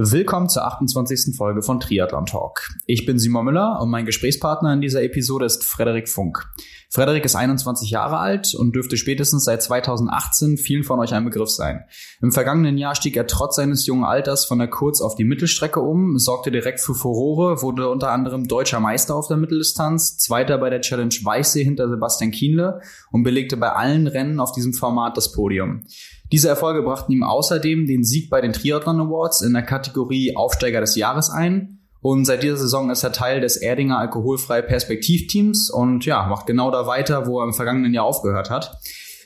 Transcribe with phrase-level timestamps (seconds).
[0.00, 1.34] Willkommen zur 28.
[1.36, 2.68] Folge von Triathlon Talk.
[2.86, 6.48] Ich bin Simon Müller und mein Gesprächspartner in dieser Episode ist Frederik Funk.
[6.88, 11.50] Frederik ist 21 Jahre alt und dürfte spätestens seit 2018 vielen von euch ein Begriff
[11.50, 11.84] sein.
[12.22, 15.80] Im vergangenen Jahr stieg er trotz seines jungen Alters von der Kurz- auf die Mittelstrecke
[15.80, 20.70] um, sorgte direkt für Furore, wurde unter anderem deutscher Meister auf der Mitteldistanz, Zweiter bei
[20.70, 25.32] der Challenge Weichsee hinter Sebastian Kienle und belegte bei allen Rennen auf diesem Format das
[25.32, 25.82] Podium.
[26.30, 30.80] Diese Erfolge brachten ihm außerdem den Sieg bei den Triathlon Awards in der Kategorie Aufsteiger
[30.80, 31.78] des Jahres ein.
[32.00, 36.70] Und seit dieser Saison ist er Teil des Erdinger Alkoholfrei Perspektivteams und ja, macht genau
[36.70, 38.78] da weiter, wo er im vergangenen Jahr aufgehört hat.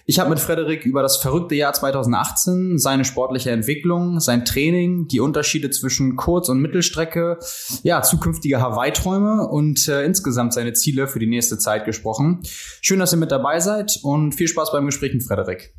[0.05, 5.21] Ich habe mit Frederik über das verrückte Jahr 2018, seine sportliche Entwicklung, sein Training, die
[5.21, 7.39] Unterschiede zwischen Kurz- und Mittelstrecke,
[7.85, 12.41] ja, zukünftige Hawaii-Träume und äh, insgesamt seine Ziele für die nächste Zeit gesprochen.
[12.81, 15.73] Schön, dass ihr mit dabei seid und viel Spaß beim Gespräch mit Frederik.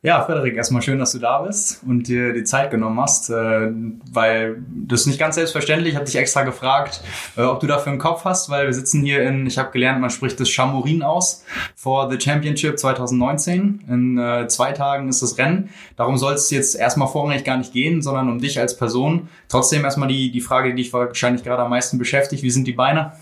[0.00, 3.68] Ja, Frederik, erstmal schön, dass du da bist und dir die Zeit genommen hast, äh,
[4.12, 5.90] weil das ist nicht ganz selbstverständlich.
[5.90, 7.00] Ich habe dich extra gefragt,
[7.36, 10.00] äh, ob du dafür einen Kopf hast, weil wir sitzen hier in, ich habe gelernt,
[10.00, 11.42] man spricht das Chamorin aus,
[11.74, 13.86] for the Championship 2019.
[13.88, 15.70] In äh, zwei Tagen ist das Rennen.
[15.96, 19.28] Darum soll es jetzt erstmal vorrangig gar nicht gehen, sondern um dich als Person.
[19.48, 22.44] Trotzdem erstmal die, die Frage, die dich wahrscheinlich gerade am meisten beschäftigt.
[22.44, 23.14] Wie sind die Beine?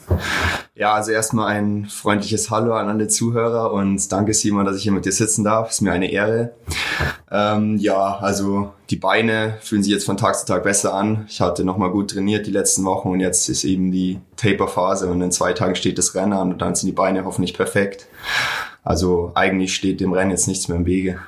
[0.74, 4.92] Ja, also erstmal ein freundliches Hallo an alle Zuhörer und danke Simon, dass ich hier
[4.92, 5.70] mit dir sitzen darf.
[5.70, 6.52] Ist mir eine Ehre.
[7.30, 11.26] Ähm, ja, also die Beine fühlen sich jetzt von Tag zu Tag besser an.
[11.28, 15.20] Ich hatte nochmal gut trainiert die letzten Wochen und jetzt ist eben die Taper-Phase und
[15.22, 18.06] in zwei Tagen steht das Rennen an und dann sind die Beine hoffentlich perfekt.
[18.86, 21.18] Also eigentlich steht dem Rennen jetzt nichts mehr im Wege.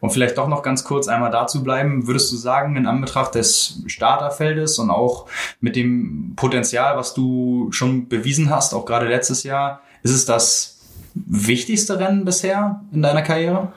[0.00, 2.06] und vielleicht doch noch ganz kurz einmal dazu bleiben.
[2.06, 5.24] Würdest du sagen, in Anbetracht des Starterfeldes und auch
[5.60, 10.79] mit dem Potenzial, was du schon bewiesen hast, auch gerade letztes Jahr, ist es das
[11.14, 13.72] wichtigste Rennen bisher in deiner Karriere?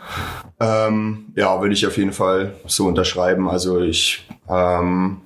[0.60, 3.50] Ähm, ja, würde ich auf jeden Fall so unterschreiben.
[3.50, 5.22] Also ich ähm,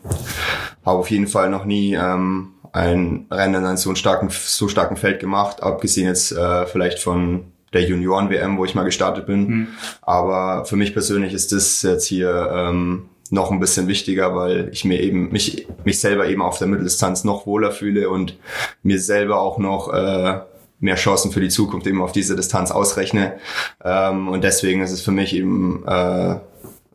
[0.85, 4.97] habe auf jeden Fall noch nie ähm, ein Rennen in einem so starken, so starken
[4.97, 9.47] Feld gemacht, abgesehen jetzt äh, vielleicht von der Junioren-WM, wo ich mal gestartet bin.
[9.47, 9.67] Mhm.
[10.01, 14.85] Aber für mich persönlich ist das jetzt hier ähm, noch ein bisschen wichtiger, weil ich
[14.85, 18.37] mir eben mich mich selber eben auf der Mitteldistanz noch wohler fühle und
[18.83, 20.39] mir selber auch noch äh,
[20.79, 23.39] mehr Chancen für die Zukunft eben auf diese Distanz ausrechne.
[23.83, 26.35] Ähm, und deswegen ist es für mich eben äh,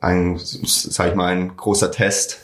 [0.00, 2.40] ein, sag ich mal, ein großer Test,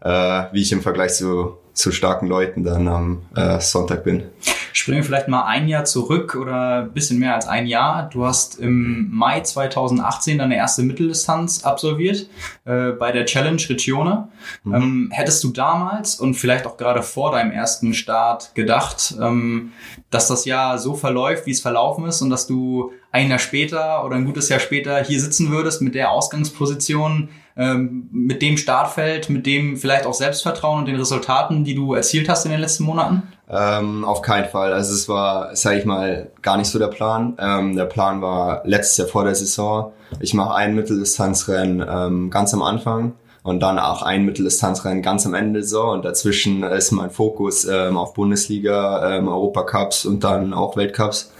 [0.00, 4.24] äh, wie ich im Vergleich zu zu starken Leuten dann am äh, Sonntag bin.
[4.72, 8.08] Springen wir vielleicht mal ein Jahr zurück oder ein bisschen mehr als ein Jahr.
[8.08, 12.28] Du hast im Mai 2018 deine erste Mitteldistanz absolviert
[12.64, 14.28] äh, bei der Challenge Regione.
[14.64, 14.74] Mhm.
[14.74, 19.72] Ähm, hättest du damals und vielleicht auch gerade vor deinem ersten Start gedacht, ähm,
[20.10, 24.04] dass das Jahr so verläuft, wie es verlaufen ist und dass du ein Jahr später
[24.04, 29.30] oder ein gutes Jahr später hier sitzen würdest mit der Ausgangsposition, ähm, mit dem Startfeld,
[29.30, 32.84] mit dem vielleicht auch Selbstvertrauen und den Resultaten, die du erzielt hast in den letzten
[32.84, 33.22] Monaten?
[33.48, 34.72] Ähm, auf keinen Fall.
[34.72, 37.36] Also es war, sage ich mal, gar nicht so der Plan.
[37.38, 39.92] Ähm, der Plan war letztes Jahr vor der Saison.
[40.20, 45.34] Ich mache ein Mitteldistanzrennen ähm, ganz am Anfang und dann auch ein Mitteldistanzrennen ganz am
[45.34, 50.76] Ende Saison und dazwischen ist mein Fokus ähm, auf Bundesliga, ähm, Europacups und dann auch
[50.76, 51.32] Weltcups.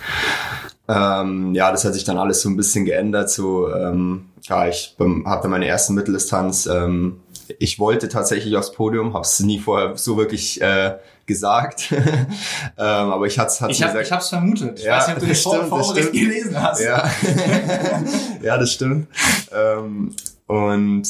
[0.88, 3.31] Ähm, ja, das hat sich dann alles so ein bisschen geändert.
[3.31, 6.66] So, ähm, ja, ich habe meine ersten Mitteldistanz.
[6.66, 7.20] Ähm,
[7.58, 10.96] ich wollte tatsächlich aufs Podium, habe es nie vorher so wirklich äh,
[11.26, 11.96] gesagt, ähm,
[12.76, 14.06] aber ich hatte es ich hab, gesagt.
[14.06, 14.78] Ich habe es vermutet.
[14.78, 16.80] Ich ja, weiß nicht, ob du das stimmt, vor, das gelesen hast.
[16.80, 17.10] Ja,
[18.42, 19.08] ja das stimmt.
[19.52, 20.14] Ähm,
[20.46, 21.08] und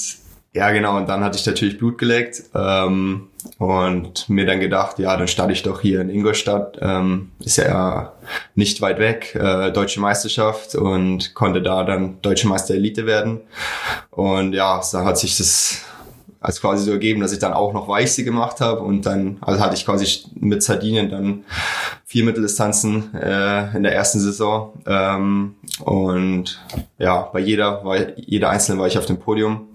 [0.52, 0.96] ja, genau.
[0.96, 5.52] Und dann hatte ich natürlich Blut geleckt ähm, und mir dann gedacht, ja, dann starte
[5.52, 6.78] ich doch hier in Ingolstadt.
[6.80, 8.12] Ähm, ist ja
[8.54, 13.40] nicht weit weg, äh, deutsche Meisterschaft und konnte da dann deutsche Meister Elite werden.
[14.10, 15.84] Und ja, dann hat sich das
[16.40, 19.60] als quasi so ergeben, dass ich dann auch noch Weichsee gemacht habe und dann also
[19.60, 21.44] hatte ich quasi mit Sardinien dann
[22.06, 26.64] vier Mitteldistanzen äh, in der ersten Saison ähm, und
[26.98, 29.68] ja bei jeder war jeder einzelne war ich auf dem Podium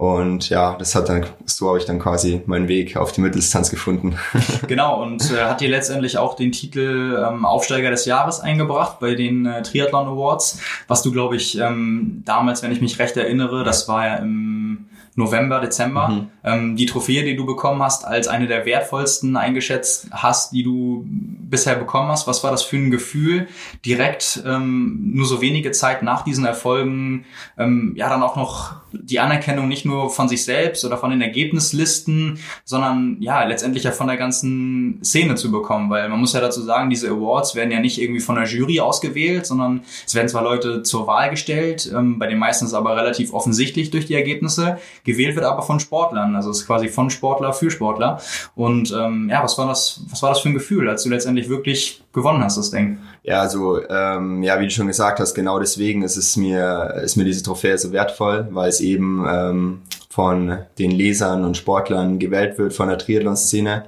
[0.00, 3.68] und ja, das hat dann, so habe ich dann quasi meinen Weg auf die Mitteldistanz
[3.68, 4.16] gefunden.
[4.66, 9.14] genau, und äh, hat dir letztendlich auch den Titel ähm, Aufsteiger des Jahres eingebracht bei
[9.14, 10.58] den äh, Triathlon Awards,
[10.88, 14.86] was du, glaube ich, ähm, damals, wenn ich mich recht erinnere, das war ja im
[15.20, 16.28] November, Dezember, mhm.
[16.42, 21.04] ähm, die Trophäe, die du bekommen hast, als eine der wertvollsten eingeschätzt hast, die du
[21.06, 22.26] bisher bekommen hast.
[22.26, 23.46] Was war das für ein Gefühl,
[23.84, 27.24] direkt ähm, nur so wenige Zeit nach diesen Erfolgen
[27.58, 31.20] ähm, ja dann auch noch die Anerkennung nicht nur von sich selbst oder von den
[31.20, 36.40] Ergebnislisten, sondern ja, letztendlich ja von der ganzen Szene zu bekommen, weil man muss ja
[36.40, 40.28] dazu sagen, diese Awards werden ja nicht irgendwie von der Jury ausgewählt, sondern es werden
[40.28, 44.14] zwar Leute zur Wahl gestellt, ähm, bei den meisten ist aber relativ offensichtlich durch die
[44.14, 44.78] Ergebnisse,
[45.12, 48.20] gewählt wird aber von Sportlern, also es ist quasi von Sportler für Sportler
[48.54, 51.48] und ähm, ja, was war das, was war das für ein Gefühl, als du letztendlich
[51.48, 52.98] wirklich gewonnen hast, das Ding?
[53.22, 57.16] Ja, also ähm, ja, wie du schon gesagt hast, genau deswegen ist es mir ist
[57.16, 62.58] mir diese Trophäe so wertvoll, weil es eben ähm, von den Lesern und Sportlern gewählt
[62.58, 63.84] wird von der Triathlon-Szene.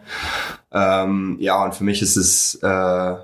[0.72, 3.14] Ähm, ja, und für mich ist es äh,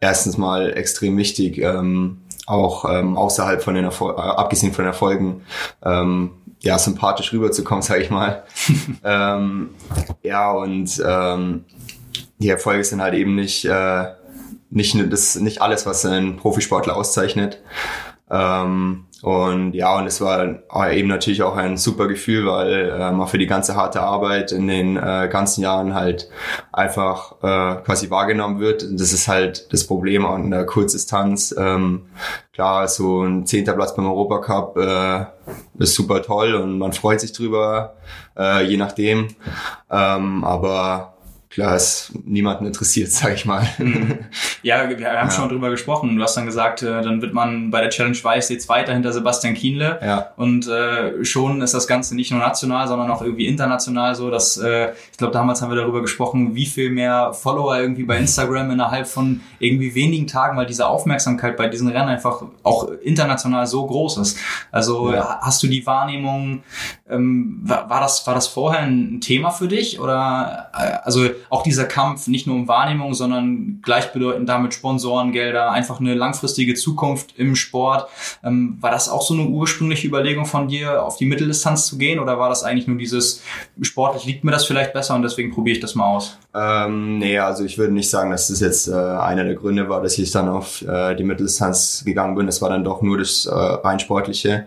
[0.00, 5.42] erstens mal extrem wichtig, ähm, auch ähm, außerhalb von den Erfol äh, abgesehen von Erfolgen
[5.84, 6.30] ähm,
[6.60, 8.44] ja sympathisch rüberzukommen, sage ich mal.
[9.04, 9.70] ähm,
[10.22, 11.64] ja und ähm,
[12.38, 14.04] die Erfolge sind halt eben nicht äh,
[14.70, 17.62] nicht das nicht alles, was ein Profisportler auszeichnet.
[18.30, 20.46] Ähm, und ja, und es war
[20.92, 24.66] eben natürlich auch ein super Gefühl, weil äh, man für die ganze harte Arbeit in
[24.66, 26.30] den äh, ganzen Jahren halt
[26.72, 28.82] einfach äh, quasi wahrgenommen wird.
[28.82, 31.54] Das ist halt das Problem an der Kurzdistanz.
[31.58, 32.06] Ähm,
[32.54, 35.24] klar, so ein zehnter Platz beim Europacup äh,
[35.78, 37.96] ist super toll und man freut sich drüber,
[38.38, 39.28] äh, je nachdem.
[39.90, 41.14] Ähm, aber
[41.50, 43.66] klar ist niemanden interessiert, sag ich mal.
[44.62, 45.30] Ja, wir, wir haben ja.
[45.30, 46.16] schon drüber gesprochen.
[46.16, 49.54] Du hast dann gesagt, äh, dann wird man bei der Challenge Weißsee Zweiter hinter Sebastian
[49.54, 49.98] Kienle.
[50.02, 50.32] Ja.
[50.36, 54.30] Und äh, schon ist das Ganze nicht nur national, sondern auch irgendwie international so.
[54.30, 58.18] Dass, äh, ich glaube, damals haben wir darüber gesprochen, wie viel mehr Follower irgendwie bei
[58.18, 63.66] Instagram innerhalb von irgendwie wenigen Tagen, weil diese Aufmerksamkeit bei diesen Rennen einfach auch international
[63.66, 64.38] so groß ist.
[64.70, 65.40] Also ja.
[65.40, 66.62] hast du die Wahrnehmung,
[67.10, 70.00] ähm, war, war, das, war das vorher ein Thema für dich?
[70.00, 76.00] Oder äh, also auch dieser Kampf nicht nur um Wahrnehmung, sondern gleichbedeutend damit Sponsorengelder, einfach
[76.00, 78.08] eine langfristige Zukunft im Sport.
[78.42, 82.20] Ähm, war das auch so eine ursprüngliche Überlegung von dir, auf die Mitteldistanz zu gehen?
[82.20, 83.42] Oder war das eigentlich nur dieses,
[83.82, 86.38] sportlich liegt mir das vielleicht besser und deswegen probiere ich das mal aus?
[86.52, 90.02] Ähm, nee, also ich würde nicht sagen, dass das jetzt äh, einer der Gründe war,
[90.02, 92.48] dass ich dann auf äh, die Mitteldistanz gegangen bin.
[92.48, 94.66] Es war dann doch nur das äh, rein sportliche.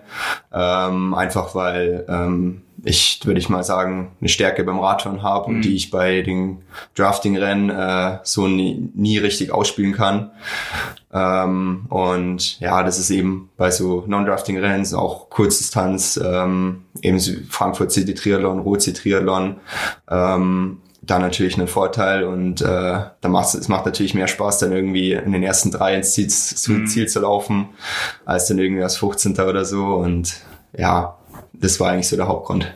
[0.53, 5.55] Ähm, einfach weil ähm, ich, würde ich mal sagen, eine Stärke beim Radfahren habe mhm.
[5.55, 6.61] und die ich bei den
[6.95, 10.31] Drafting-Rennen äh, so nie, nie richtig ausspielen kann.
[11.11, 17.19] Ähm, und ja, das ist eben bei so Non-Drafting-Rennen auch Kurzdistanz, ähm, eben
[17.49, 19.57] Frankfurt City Triathlon, Rot City Triathlon,
[20.09, 24.71] ähm, da natürlich einen Vorteil und äh, da macht es macht natürlich mehr Spaß, dann
[24.71, 26.29] irgendwie in den ersten drei ins Ziel,
[26.67, 26.87] mhm.
[26.87, 27.69] Ziel zu laufen,
[28.25, 29.37] als dann irgendwie als 15.
[29.39, 30.35] oder so und
[30.75, 31.17] ja,
[31.53, 32.73] das war eigentlich so der Hauptgrund.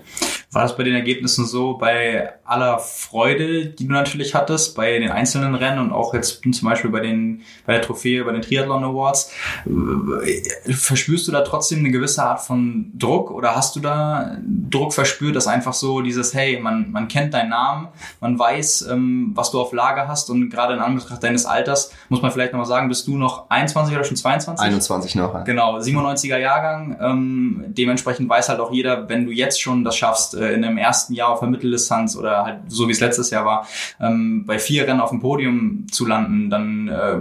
[0.49, 5.11] War das bei den Ergebnissen so, bei aller Freude, die du natürlich hattest, bei den
[5.11, 8.85] einzelnen Rennen und auch jetzt zum Beispiel bei, den, bei der Trophäe, bei den Triathlon
[8.85, 9.33] Awards,
[9.65, 14.37] äh, verspürst du da trotzdem eine gewisse Art von Druck oder hast du da
[14.69, 17.89] Druck verspürt, dass einfach so dieses, hey, man, man kennt deinen Namen,
[18.21, 22.21] man weiß, ähm, was du auf Lager hast und gerade in Anbetracht deines Alters, muss
[22.21, 24.65] man vielleicht nochmal sagen, bist du noch 21 oder schon 22?
[24.65, 25.33] 21 noch.
[25.33, 25.41] Ja.
[25.41, 30.36] Genau, 97er Jahrgang, ähm, dementsprechend weiß halt auch jeder, wenn du jetzt schon das schaffst,
[30.37, 33.45] äh, in einem ersten Jahr auf der Mitteldistanz oder halt so wie es letztes Jahr
[33.45, 33.67] war,
[33.99, 37.17] ähm, bei vier Rennen auf dem Podium zu landen, dann äh,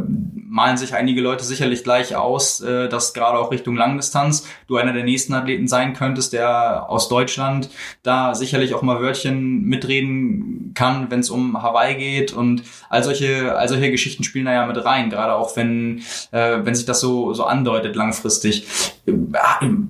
[0.49, 4.93] malen sich einige Leute sicherlich gleich aus, äh, dass gerade auch Richtung Langdistanz du einer
[4.93, 7.69] der nächsten Athleten sein könntest, der aus Deutschland
[8.03, 13.57] da sicherlich auch mal Wörtchen mitreden kann, wenn es um Hawaii geht und all solche,
[13.57, 17.01] all solche Geschichten spielen da ja mit rein, gerade auch wenn, äh, wenn sich das
[17.01, 18.67] so, so andeutet langfristig.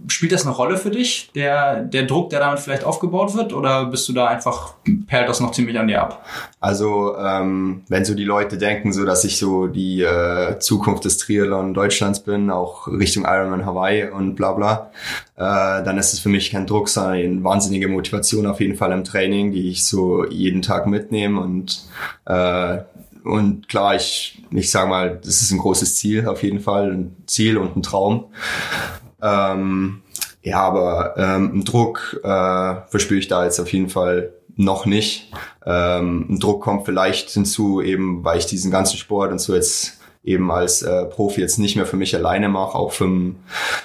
[0.09, 3.87] Spielt das eine Rolle für dich, der, der Druck, der damit vielleicht aufgebaut wird, oder
[3.87, 4.75] bist du da einfach,
[5.07, 6.25] perlt das noch ziemlich an dir ab?
[6.61, 11.17] Also, ähm, wenn so die Leute denken, so dass ich so die äh, Zukunft des
[11.17, 14.91] Triathlon Deutschlands bin, auch Richtung Ironman Hawaii und bla bla,
[15.37, 18.93] äh, dann ist es für mich kein Druck, sondern eine wahnsinnige Motivation auf jeden Fall
[18.93, 21.87] im Training, die ich so jeden Tag mitnehme und
[22.27, 22.79] äh,
[23.27, 27.17] und klar, ich, ich sage mal, das ist ein großes Ziel auf jeden Fall, ein
[27.27, 28.27] Ziel und ein Traum.
[29.23, 30.03] Ähm,
[30.43, 35.33] ja, aber ähm, Druck äh, verspüre ich da jetzt auf jeden Fall noch nicht.
[35.65, 40.51] Ähm, Druck kommt vielleicht hinzu, eben weil ich diesen ganzen Sport und so jetzt eben
[40.51, 43.09] als äh, Profi jetzt nicht mehr für mich alleine mache, auch für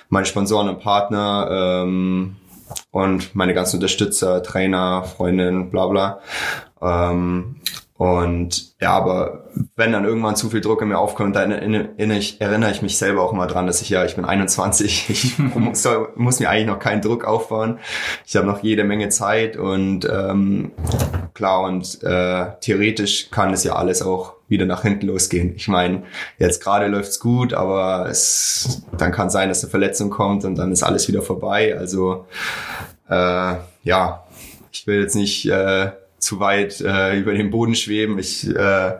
[0.09, 2.35] meine Sponsoren und Partner ähm,
[2.89, 6.19] und meine ganzen Unterstützer, Trainer, Freundinnen, bla bla.
[6.81, 7.57] Ähm,
[8.01, 9.43] und ja, aber
[9.75, 12.97] wenn dann irgendwann zu viel Druck in mir aufkommt, dann erinnere ich, erinnere ich mich
[12.97, 16.65] selber auch mal dran, dass ich ja, ich bin 21, ich muss, muss mir eigentlich
[16.65, 17.77] noch keinen Druck aufbauen.
[18.25, 20.71] Ich habe noch jede Menge Zeit und ähm,
[21.35, 25.53] klar und äh, theoretisch kann es ja alles auch wieder nach hinten losgehen.
[25.55, 26.01] Ich meine,
[26.39, 30.71] jetzt gerade läuft's gut, aber es dann kann sein, dass eine Verletzung kommt und dann
[30.71, 31.77] ist alles wieder vorbei.
[31.77, 32.25] Also
[33.07, 33.53] äh,
[33.83, 34.23] ja,
[34.71, 35.91] ich will jetzt nicht äh,
[36.21, 38.17] zu weit äh, über den Boden schweben.
[38.19, 38.93] Ich äh,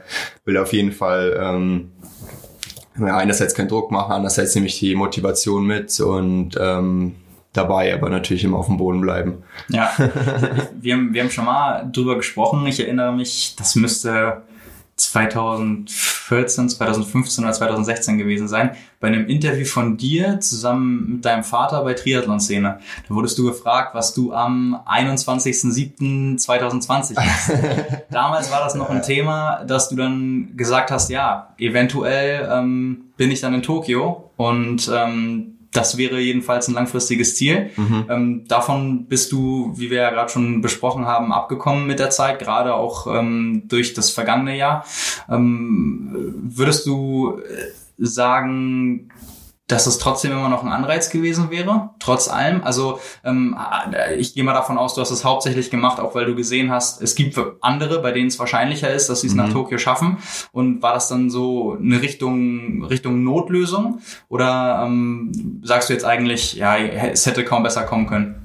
[0.44, 1.92] will auf jeden Fall ähm,
[3.00, 7.16] einerseits keinen Druck machen, andererseits nehme ich die Motivation mit und ähm,
[7.54, 9.44] dabei, aber natürlich immer auf dem Boden bleiben.
[9.70, 9.92] Ja,
[10.82, 12.66] wir haben, wir haben schon mal drüber gesprochen.
[12.68, 14.42] Ich erinnere mich, das müsste
[14.96, 21.84] 2014, 2015 oder 2016 gewesen sein, bei einem Interview von dir zusammen mit deinem Vater
[21.84, 22.80] bei Triathlon-Szene.
[23.08, 27.52] Da wurdest du gefragt, was du am 21.07.2020 machst.
[28.12, 33.32] Damals war das noch ein Thema, dass du dann gesagt hast, ja, eventuell ähm, bin
[33.32, 37.70] ich dann in Tokio und ähm, das wäre jedenfalls ein langfristiges Ziel.
[37.78, 38.06] Mhm.
[38.10, 42.40] Ähm, davon bist du, wie wir ja gerade schon besprochen haben, abgekommen mit der Zeit,
[42.40, 44.86] gerade auch ähm, durch das vergangene Jahr.
[45.30, 49.11] Ähm, würdest du äh, sagen,
[49.72, 52.64] dass es trotzdem immer noch ein Anreiz gewesen wäre, trotz allem.
[52.64, 53.58] Also ähm,
[54.18, 57.02] ich gehe mal davon aus, du hast es hauptsächlich gemacht, auch weil du gesehen hast,
[57.02, 59.40] es gibt andere, bei denen es wahrscheinlicher ist, dass sie es mhm.
[59.40, 60.18] nach Tokio schaffen.
[60.52, 64.02] Und war das dann so eine Richtung Richtung Notlösung?
[64.30, 68.36] Oder ähm, sagst du jetzt eigentlich, ja, es hätte kaum besser kommen können?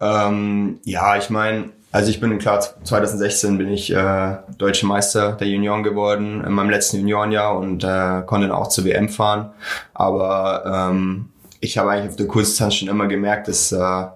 [0.00, 5.48] Ähm, ja, ich meine, also ich bin klar, 2016 bin ich äh, deutsche Meister der
[5.48, 9.50] Junioren geworden in meinem letzten Juniorenjahr und äh, konnte dann auch zur WM fahren.
[9.92, 11.30] Aber ähm,
[11.60, 14.06] ich habe eigentlich auf der Kurzdistanz schon immer gemerkt, dass, äh,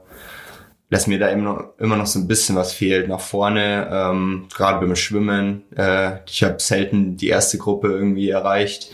[0.94, 4.46] dass mir da immer noch, immer noch so ein bisschen was fehlt nach vorne, ähm,
[4.54, 5.64] gerade beim Schwimmen.
[5.76, 8.92] Äh, ich habe selten die erste Gruppe irgendwie erreicht.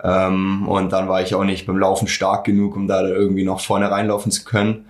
[0.00, 3.58] Ähm, und dann war ich auch nicht beim Laufen stark genug, um da irgendwie noch
[3.58, 4.86] vorne reinlaufen zu können.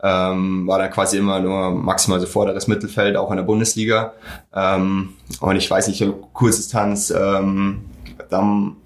[0.00, 4.12] Ähm, war dann quasi immer nur maximal so vorderes Mittelfeld, auch in der Bundesliga.
[4.54, 7.86] Ähm, und ich weiß nicht, Kurzdistanz, ähm,
[8.30, 8.76] dann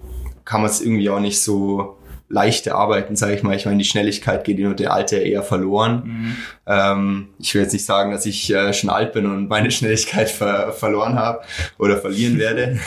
[0.46, 1.97] kann man es irgendwie auch nicht so
[2.28, 3.56] leichte Arbeiten, sage ich mal.
[3.56, 6.02] Ich meine, die Schnelligkeit geht in der Alter eher verloren.
[6.04, 6.36] Mhm.
[6.66, 10.30] Ähm, ich will jetzt nicht sagen, dass ich äh, schon alt bin und meine Schnelligkeit
[10.30, 11.40] ver verloren habe
[11.78, 12.78] oder verlieren werde.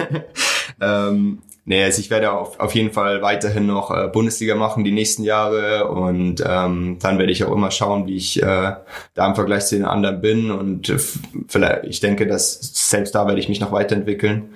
[0.80, 4.92] ähm, Nee, also ich werde auf, auf jeden Fall weiterhin noch äh, Bundesliga machen die
[4.92, 8.74] nächsten Jahre und ähm, dann werde ich auch immer schauen, wie ich äh,
[9.14, 10.98] da im Vergleich zu den anderen bin und äh,
[11.48, 14.54] vielleicht, ich denke, dass selbst da werde ich mich noch weiterentwickeln.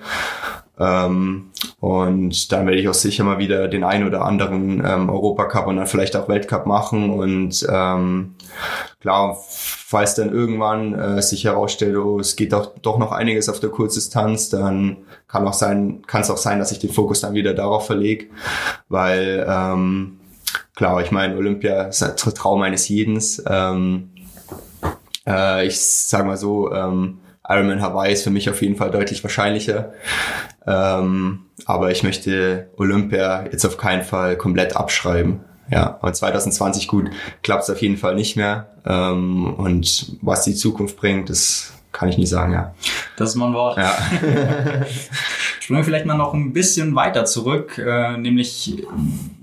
[0.81, 5.67] Ähm, und dann werde ich auch sicher mal wieder den ein oder anderen ähm, Europacup
[5.67, 8.35] und dann vielleicht auch Weltcup machen und ähm,
[8.99, 13.59] klar, falls dann irgendwann äh, sich herausstellt, oh, es geht doch, doch noch einiges auf
[13.59, 14.97] der Kurzdistanz, dann
[15.27, 18.27] kann auch sein, kann es auch sein, dass ich den Fokus dann wieder darauf verlege,
[18.89, 20.19] weil ähm,
[20.75, 23.21] klar, ich meine, Olympia ist ein Traum eines jeden.
[23.47, 24.09] Ähm,
[25.27, 27.19] äh, ich sag mal so, ähm,
[27.51, 29.93] Ironman Hawaii ist für mich auf jeden Fall deutlich wahrscheinlicher.
[30.65, 35.41] Ähm, aber ich möchte Olympia jetzt auf keinen Fall komplett abschreiben.
[35.69, 37.09] Ja, und 2020 gut
[37.43, 38.69] klappt es auf jeden Fall nicht mehr.
[38.85, 42.73] Ähm, und was die Zukunft bringt, das kann ich nicht sagen, ja.
[43.17, 43.77] Das ist mein Wort.
[43.77, 43.93] Ja.
[45.61, 48.83] Springen wir vielleicht mal noch ein bisschen weiter zurück, äh, nämlich,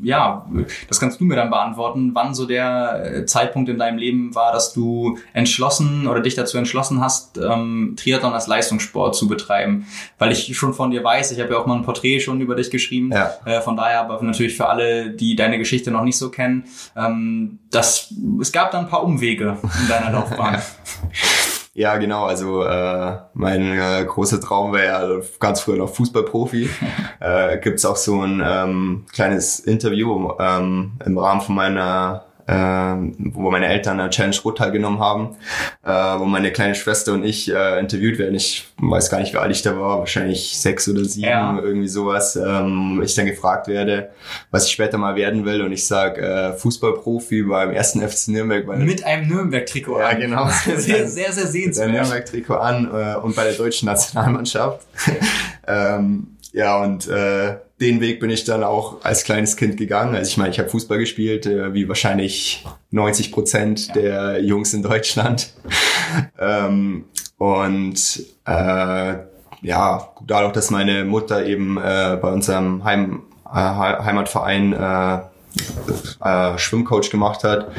[0.03, 0.51] ja,
[0.89, 4.53] das kannst du mir dann beantworten, wann so der äh, Zeitpunkt in deinem Leben war,
[4.53, 9.87] dass du entschlossen oder dich dazu entschlossen hast, ähm, Triathlon als Leistungssport zu betreiben.
[10.19, 12.57] Weil ich schon von dir weiß, ich habe ja auch mal ein Porträt schon über
[12.57, 13.35] dich geschrieben, ja.
[13.45, 16.65] äh, von daher aber natürlich für alle, die deine Geschichte noch nicht so kennen,
[16.97, 20.61] ähm, das, es gab da ein paar Umwege in deiner Laufbahn.
[21.79, 22.25] Ja, genau.
[22.25, 26.69] Also äh, mein äh, großer Traum wäre ja ganz früher noch Fußballprofi.
[27.21, 33.51] äh, Gibt auch so ein ähm, kleines Interview ähm, im Rahmen von meiner äh, wo
[33.51, 35.37] meine Eltern eine Challenge Rot teilgenommen haben,
[35.85, 38.35] äh, wo meine kleine Schwester und ich äh, interviewt werden.
[38.35, 41.59] Ich weiß gar nicht, wie alt ich da war, wahrscheinlich sechs oder sieben, ja.
[41.61, 42.37] irgendwie sowas.
[42.37, 44.11] Ähm, ich dann gefragt werde,
[44.51, 48.67] was ich später mal werden will und ich sag äh, Fußballprofi beim ersten FC Nürnberg.
[48.79, 50.49] Mit einem Nürnberg-Trikot Ja, genau.
[50.77, 51.89] Sehr, sehr, sehr sehenswert.
[51.89, 54.87] Mit einem Nürnberg-Trikot an äh, und bei der deutschen Nationalmannschaft.
[55.67, 60.15] ähm, ja, und äh, den Weg bin ich dann auch als kleines Kind gegangen.
[60.15, 63.95] Also ich meine, ich habe Fußball gespielt, äh, wie wahrscheinlich 90 Prozent ja.
[63.95, 65.55] der Jungs in Deutschland.
[66.39, 67.05] ähm,
[67.37, 69.15] und äh,
[69.63, 75.19] ja, dadurch, dass meine Mutter eben äh, bei unserem Heim, äh, Heimatverein äh,
[76.25, 77.71] äh, Schwimmcoach gemacht hat,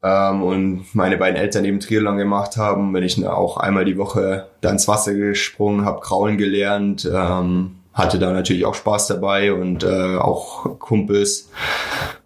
[0.00, 4.46] ähm, und meine beiden Eltern eben Triathlon gemacht haben, bin ich auch einmal die Woche
[4.60, 9.84] da ins Wasser gesprungen, habe Kraulen gelernt, ähm, hatte da natürlich auch Spaß dabei und
[9.84, 11.50] äh, auch Kumpels.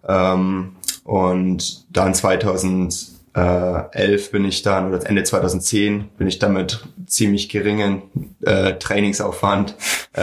[0.07, 6.83] Ähm, und dann 2000 2011 bin ich dann, oder Ende 2010 bin ich dann mit
[7.07, 8.03] ziemlich geringen
[8.41, 9.75] äh, Trainingsaufwand,
[10.13, 10.21] äh,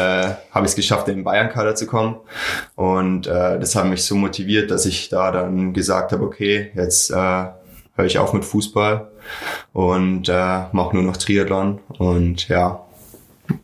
[0.52, 2.16] habe ich es geschafft, in den Bayern-Kader zu kommen.
[2.76, 7.10] Und äh, das hat mich so motiviert, dass ich da dann gesagt habe, okay, jetzt
[7.10, 9.10] äh, höre ich auf mit Fußball
[9.72, 11.80] und äh, mache nur noch Triathlon.
[11.98, 12.86] Und ja,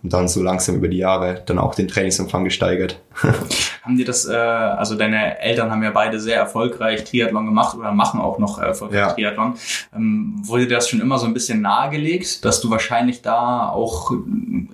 [0.02, 3.00] und dann so langsam über die Jahre dann auch den Trainingsumfang gesteigert.
[3.86, 7.92] haben dir das, äh, also deine Eltern haben ja beide sehr erfolgreich Triathlon gemacht oder
[7.92, 9.12] machen auch noch erfolgreich ja.
[9.12, 9.54] Triathlon.
[9.94, 14.10] Ähm, wurde dir das schon immer so ein bisschen nahegelegt, dass du wahrscheinlich da auch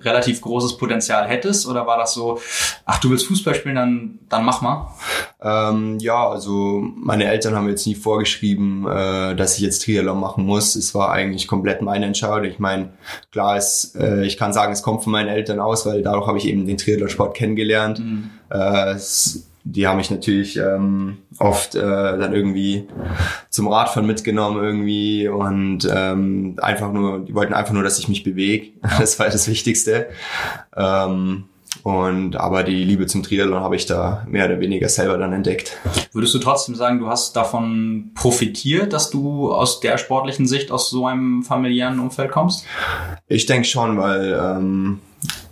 [0.01, 1.67] relativ großes Potenzial hättest?
[1.67, 2.39] Oder war das so,
[2.85, 4.87] ach, du willst Fußball spielen, dann, dann mach mal?
[5.41, 10.43] Ähm, ja, also meine Eltern haben jetzt nie vorgeschrieben, äh, dass ich jetzt Triathlon machen
[10.43, 10.75] muss.
[10.75, 12.45] Es war eigentlich komplett meine Entscheidung.
[12.45, 12.93] Ich meine,
[13.31, 16.39] klar ist, äh, ich kann sagen, es kommt von meinen Eltern aus, weil dadurch habe
[16.39, 17.99] ich eben den Triathlon-Sport kennengelernt.
[17.99, 18.31] Mhm.
[18.53, 18.95] Äh,
[19.65, 22.85] die haben mich natürlich ähm, oft äh, dann irgendwie
[23.49, 28.23] zum Radfahren mitgenommen irgendwie und ähm, einfach nur, die wollten einfach nur, dass ich mich
[28.23, 28.71] bewege.
[28.99, 30.09] Das war das Wichtigste.
[30.75, 31.45] Ähm,
[31.83, 35.77] und aber die Liebe zum Triathlon habe ich da mehr oder weniger selber dann entdeckt.
[36.11, 40.89] Würdest du trotzdem sagen, du hast davon profitiert, dass du aus der sportlichen Sicht aus
[40.89, 42.65] so einem familiären Umfeld kommst?
[43.27, 44.99] Ich denke schon, weil ähm,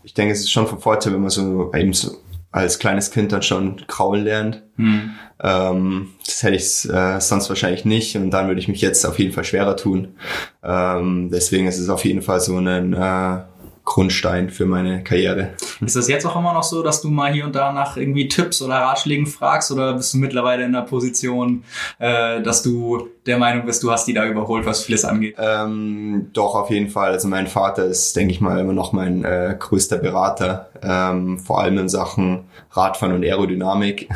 [0.04, 2.12] ich denke, es ist schon von Vorteil, wenn man so eben so
[2.52, 4.64] als kleines Kind dann schon kraulen lernt.
[4.76, 5.12] Hm.
[5.42, 9.20] Ähm, das hätte ich äh, sonst wahrscheinlich nicht und dann würde ich mich jetzt auf
[9.20, 10.16] jeden Fall schwerer tun.
[10.64, 13.38] Ähm, deswegen ist es auf jeden Fall so ein äh,
[13.84, 15.50] Grundstein für meine Karriere.
[15.82, 18.28] Ist das jetzt auch immer noch so, dass du mal hier und da nach irgendwie
[18.28, 21.64] Tipps oder Ratschlägen fragst oder bist du mittlerweile in der Position,
[21.98, 25.36] äh, dass du der Meinung bist, du hast die da überholt, was Fliss angeht?
[25.38, 27.12] Ähm, doch, auf jeden Fall.
[27.12, 31.62] Also mein Vater ist, denke ich mal, immer noch mein äh, größter Berater, ähm, vor
[31.62, 34.10] allem in Sachen Radfahren und Aerodynamik,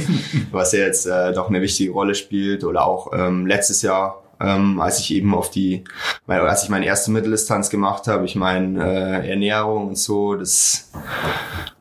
[0.52, 2.64] was ja jetzt äh, doch eine wichtige Rolle spielt.
[2.64, 5.84] Oder auch ähm, letztes Jahr ähm, als ich eben auf die,
[6.26, 10.90] als ich meine erste Mitteldistanz gemacht habe, ich meine äh, Ernährung und so, das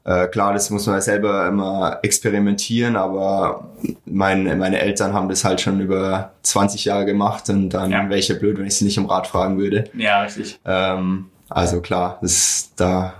[0.06, 3.72] äh, klar, das muss man selber immer experimentieren, aber
[4.06, 8.08] mein, meine Eltern haben das halt schon über 20 Jahre gemacht und dann ja.
[8.08, 9.86] wäre ich ja blöd, wenn ich sie nicht um Rat fragen würde.
[9.96, 10.60] Ja, richtig.
[10.64, 13.14] Ähm, also klar, das da,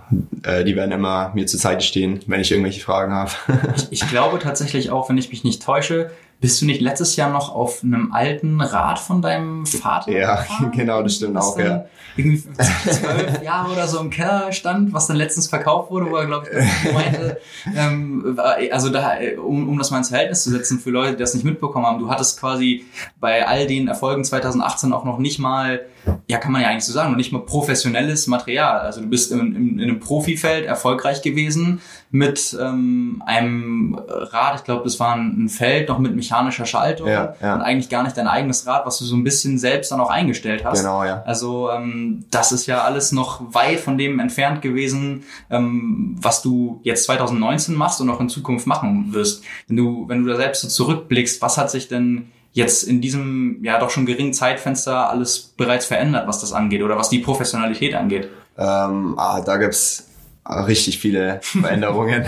[0.44, 3.32] äh, die werden immer mir zur Seite stehen, wenn ich irgendwelche Fragen habe.
[3.76, 7.32] ich, ich glaube tatsächlich auch, wenn ich mich nicht täusche, bist du nicht letztes Jahr
[7.32, 10.12] noch auf einem alten Rad von deinem Vater?
[10.12, 10.72] Ja, gefahren?
[10.76, 11.86] genau, das stimmt auch, ja.
[12.18, 16.26] Irgendwie zwölf Jahre oder so im Keller stand, was dann letztens verkauft wurde, wo er,
[16.26, 17.40] glaube ich, meinte,
[17.76, 18.40] ähm,
[18.72, 21.44] also da, um, um das mal ins Verhältnis zu setzen für Leute, die das nicht
[21.44, 22.86] mitbekommen haben, du hattest quasi
[23.20, 25.82] bei all den Erfolgen 2018 auch noch nicht mal
[26.28, 28.80] ja, kann man ja eigentlich so sagen, noch nicht mal professionelles Material.
[28.82, 31.82] Also du bist in, in, in einem Profifeld erfolgreich gewesen
[32.16, 37.36] mit ähm, einem Rad, ich glaube, das war ein, Feld noch mit mechanischer Schaltung ja,
[37.42, 37.56] ja.
[37.56, 40.10] und eigentlich gar nicht dein eigenes Rad, was du so ein bisschen selbst dann auch
[40.10, 40.80] eingestellt hast.
[40.80, 41.24] Genau, ja.
[41.26, 46.80] Also ähm, das ist ja alles noch weit von dem entfernt gewesen, ähm, was du
[46.84, 49.44] jetzt 2019 machst und auch in Zukunft machen wirst.
[49.68, 53.60] Wenn du, wenn du da selbst so zurückblickst, was hat sich denn jetzt in diesem
[53.62, 57.94] ja doch schon geringen Zeitfenster alles bereits verändert, was das angeht oder was die Professionalität
[57.94, 58.30] angeht?
[58.58, 60.08] Ähm, ah, da gibt's
[60.48, 62.26] richtig viele Veränderungen.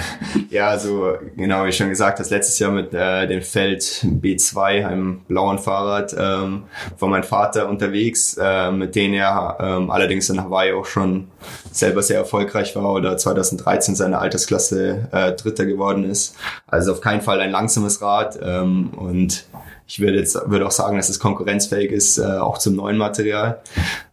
[0.49, 5.21] ja, also genau wie schon gesagt, das letztes Jahr mit äh, dem Feld B2, einem
[5.27, 6.63] blauen Fahrrad, ähm,
[6.99, 11.27] war mein Vater unterwegs, äh, mit dem er ähm, allerdings in Hawaii auch schon
[11.71, 16.36] selber sehr erfolgreich war oder 2013 seine Altersklasse äh, Dritter geworden ist.
[16.65, 19.45] Also auf keinen Fall ein langsames Rad ähm, und
[19.88, 23.62] ich würde jetzt würde auch sagen, dass es konkurrenzfähig ist, äh, auch zum neuen Material.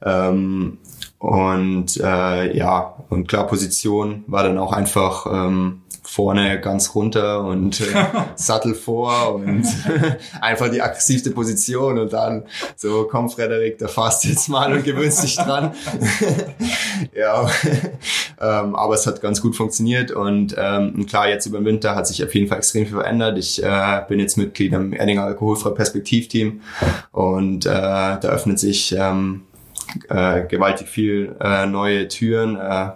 [0.04, 0.78] Ähm,
[1.24, 7.80] und äh, ja, und klar, Position war dann auch einfach ähm, vorne ganz runter und
[7.80, 7.84] äh,
[8.34, 9.64] Sattel vor und
[10.42, 12.44] einfach die aggressivste Position und dann
[12.76, 15.72] so, komm Frederik, da fährst du jetzt mal und gewöhnst dich dran.
[17.16, 17.48] ja,
[18.38, 22.06] ähm, aber es hat ganz gut funktioniert und ähm, klar, jetzt über den Winter hat
[22.06, 23.38] sich auf jeden Fall extrem viel verändert.
[23.38, 26.60] Ich äh, bin jetzt Mitglied im Erdinger Alkoholfrei Perspektivteam
[27.12, 29.44] und äh, da öffnet sich ähm,
[30.08, 32.56] äh, gewaltig viel äh, neue Türen.
[32.56, 32.90] Äh,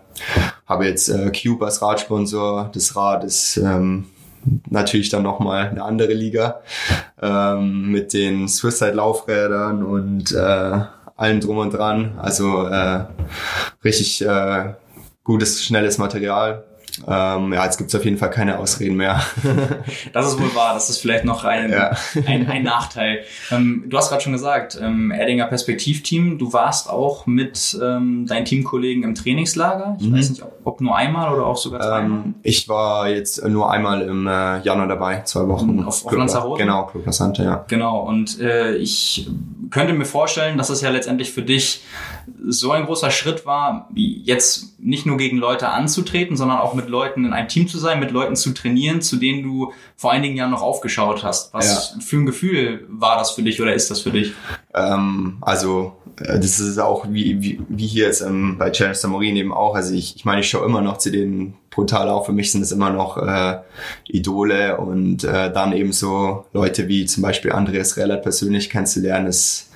[0.66, 2.70] habe jetzt äh, Cube als Radsponsor.
[2.72, 4.06] Das Rad ist ähm,
[4.68, 6.60] natürlich dann nochmal eine andere Liga
[7.20, 10.80] ähm, mit den Suicide Laufrädern und äh,
[11.16, 12.18] allem drum und dran.
[12.18, 13.04] Also äh,
[13.84, 14.74] richtig äh,
[15.24, 16.64] gutes, schnelles Material.
[17.06, 19.20] Ähm, ja, jetzt gibt's auf jeden Fall keine Ausreden mehr.
[20.12, 21.96] das ist wohl wahr, das ist vielleicht noch ein, ja.
[22.26, 23.20] ein, ein, Nachteil.
[23.50, 28.44] Ähm, du hast gerade schon gesagt, ähm, Erdinger Perspektivteam, du warst auch mit ähm, deinen
[28.44, 29.96] Teamkollegen im Trainingslager.
[30.00, 30.16] Ich mhm.
[30.16, 32.18] weiß nicht, ob, ob, nur einmal oder auch sogar zweimal.
[32.24, 35.84] Ähm, ich war jetzt nur einmal im äh, Januar dabei, zwei Wochen.
[35.84, 36.62] Auf, auf Lanzarote?
[36.62, 37.64] Genau, Club Lasante, ja.
[37.68, 39.28] Genau, und äh, ich
[39.70, 41.82] könnte mir vorstellen, dass es ja letztendlich für dich
[42.46, 47.24] so ein großer Schritt war, jetzt nicht nur gegen Leute anzutreten, sondern auch mit Leuten
[47.24, 50.50] in einem Team zu sein, mit Leuten zu trainieren, zu denen du vor einigen Jahren
[50.50, 51.52] noch aufgeschaut hast.
[51.54, 52.00] Was ja.
[52.00, 54.32] für ein Gefühl war das für dich oder ist das für dich?
[54.74, 59.36] Ähm, also äh, das ist auch wie, wie, wie hier jetzt ähm, bei Challenge Samorin
[59.36, 59.74] eben auch.
[59.74, 62.26] Also ich, ich meine, ich schaue immer noch zu den brutal auch.
[62.26, 63.58] Für mich sind es immer noch äh,
[64.08, 69.70] Idole und äh, dann eben so Leute wie zum Beispiel Andreas Rellert persönlich kennenzulernen, ist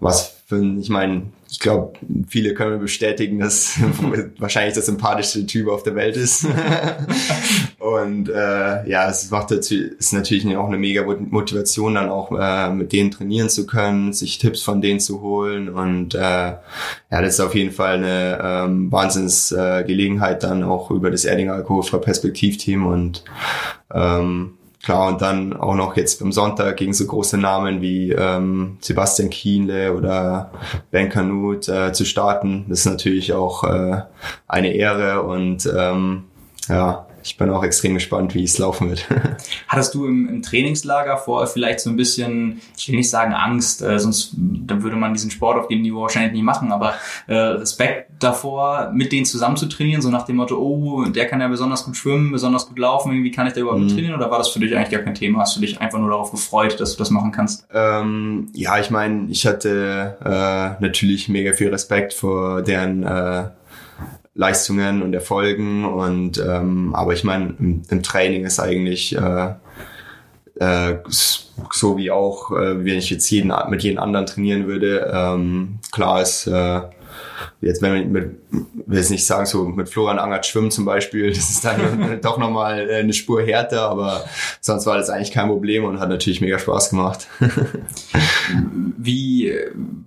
[0.00, 1.22] was für, ich meine,
[1.54, 1.92] ich glaube,
[2.26, 3.78] viele können mir bestätigen, dass
[4.38, 6.48] wahrscheinlich der sympathischste Typ auf der Welt ist.
[7.78, 12.70] und äh, ja, es macht dazu, ist natürlich auch eine mega Motivation, dann auch äh,
[12.70, 15.68] mit denen trainieren zu können, sich Tipps von denen zu holen.
[15.68, 16.58] Und äh, ja,
[17.10, 21.98] das ist auf jeden Fall eine ähm, Wahnsinnsgelegenheit äh, dann auch über das Erdinger Alkoholfrei
[21.98, 23.22] Perspektivteam und
[23.94, 24.54] ähm,
[24.84, 29.30] Klar, und dann auch noch jetzt am Sonntag gegen so große Namen wie ähm, Sebastian
[29.30, 30.50] Kienle oder
[30.90, 34.02] Ben Kanut äh, zu starten, das ist natürlich auch äh,
[34.46, 36.24] eine Ehre und ähm,
[36.68, 39.08] ja, ich bin auch extrem gespannt, wie es laufen wird.
[39.68, 43.80] Hattest du im, im Trainingslager vorher vielleicht so ein bisschen, ich will nicht sagen Angst,
[43.80, 46.94] äh, sonst dann würde man diesen Sport auf dem Niveau wahrscheinlich nie machen, aber
[47.26, 51.40] äh, Respekt davor, mit denen zusammen zu trainieren, so nach dem Motto, oh, der kann
[51.40, 53.88] ja besonders gut schwimmen, besonders gut laufen, wie kann ich da überhaupt mhm.
[53.88, 54.14] trainieren?
[54.14, 55.40] Oder war das für dich eigentlich gar kein Thema?
[55.40, 57.66] Hast du dich einfach nur darauf gefreut, dass du das machen kannst?
[57.72, 63.44] Ähm, ja, ich meine, ich hatte äh, natürlich mega viel Respekt vor deren äh,
[64.34, 69.54] Leistungen und Erfolgen und ähm, aber ich meine im, im, Training ist eigentlich äh,
[70.56, 70.98] äh,
[71.72, 76.20] so wie auch äh, wenn ich jetzt jeden mit jedem anderen trainieren würde ähm, klar
[76.20, 76.80] ist äh,
[77.60, 78.40] jetzt wenn man mit
[78.86, 82.36] will jetzt nicht sagen so mit Florian Angert schwimmen zum Beispiel das ist dann doch
[82.36, 84.24] nochmal eine Spur härter aber
[84.60, 87.28] sonst war das eigentlich kein Problem und hat natürlich mega Spaß gemacht.
[88.98, 89.52] Wie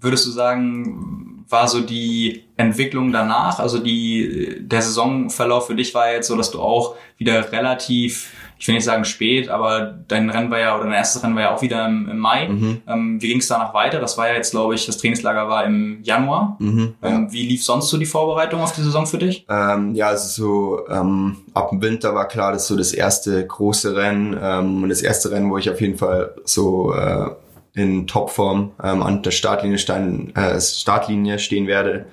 [0.02, 3.60] würdest du sagen war so die Entwicklung danach?
[3.60, 8.67] Also die, der Saisonverlauf für dich war jetzt so, dass du auch wieder relativ, ich
[8.67, 11.55] will nicht sagen spät, aber dein Rennen war ja, oder dein erstes Rennen war ja
[11.55, 12.49] auch wieder im, im Mai.
[12.49, 12.81] Mhm.
[12.88, 13.99] Ähm, wie ging es danach weiter?
[13.99, 16.57] Das war ja jetzt, glaube ich, das Trainingslager war im Januar.
[16.60, 17.10] Mhm, ja.
[17.10, 19.45] ähm, wie lief sonst so die Vorbereitung auf die Saison für dich?
[19.49, 23.95] Ähm, ja, also so ähm, ab dem Winter war klar, dass so das erste große
[23.95, 27.29] Rennen ähm, und das erste Rennen, wo ich auf jeden Fall so äh,
[27.78, 32.08] in Topform ähm, an der Startlinie, stein, äh, Startlinie stehen werde,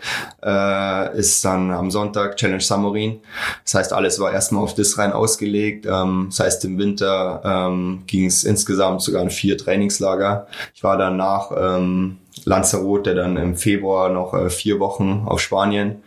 [0.45, 3.21] äh, ist dann am Sonntag Challenge Samorin.
[3.65, 5.87] Das heißt, alles war erstmal auf das rein ausgelegt.
[5.87, 10.47] Ähm, das heißt, im Winter ähm, ging es insgesamt sogar in vier Trainingslager.
[10.75, 16.03] Ich war dann nach ähm, Lanzarote dann im Februar noch äh, vier Wochen auf Spanien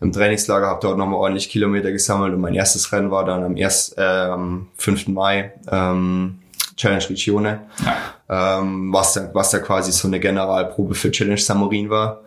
[0.00, 3.56] im Trainingslager, habe dort nochmal ordentlich Kilometer gesammelt und mein erstes Rennen war dann am,
[3.56, 5.08] erst, äh, am 5.
[5.08, 6.38] Mai ähm,
[6.80, 7.60] Challenge Regione.
[7.84, 7.96] Ja
[8.30, 12.20] ähm, was, da, was da quasi so eine Generalprobe für Challenge Samorin war,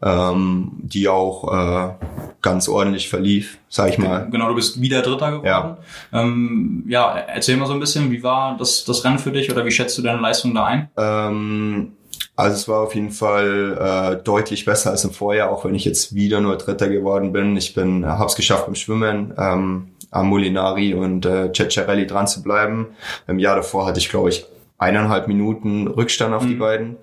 [0.00, 1.94] ähm, die auch äh,
[2.40, 4.28] ganz ordentlich verlief, sag ich mal.
[4.30, 5.46] Genau, du bist wieder Dritter geworden.
[5.46, 5.78] Ja,
[6.12, 9.64] ähm, ja erzähl mal so ein bisschen, wie war das, das Rennen für dich oder
[9.64, 10.88] wie schätzt du deine Leistung da ein?
[10.96, 11.92] Ähm,
[12.36, 15.84] also es war auf jeden Fall äh, deutlich besser als im Vorjahr, auch wenn ich
[15.84, 17.56] jetzt wieder nur Dritter geworden bin.
[17.56, 22.42] Ich bin, habe es geschafft beim Schwimmen, ähm, am Molinari und äh, Ceccarelli dran zu
[22.42, 22.88] bleiben.
[23.26, 24.46] Im Jahr davor hatte ich, glaube ich,
[24.78, 26.48] eineinhalb Minuten Rückstand auf mhm.
[26.48, 26.96] die beiden.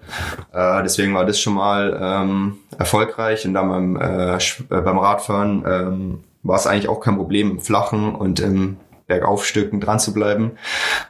[0.51, 3.45] Äh, deswegen war das schon mal ähm, erfolgreich.
[3.45, 7.59] Und dann beim, äh, äh, beim Radfahren ähm, war es eigentlich auch kein Problem, im
[7.61, 10.51] Flachen und im Bergaufstücken dran zu bleiben.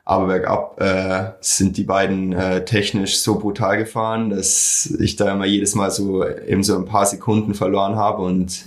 [0.06, 5.46] Aber bergab äh, sind die beiden äh, technisch so brutal gefahren, dass ich da immer
[5.46, 8.22] jedes Mal so eben so ein paar Sekunden verloren habe.
[8.22, 8.66] Und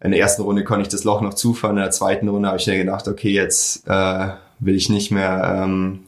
[0.00, 1.76] in der ersten Runde konnte ich das Loch noch zufahren.
[1.76, 4.28] In der zweiten Runde habe ich mir gedacht, okay, jetzt äh,
[4.60, 6.00] will ich nicht mehr ähm,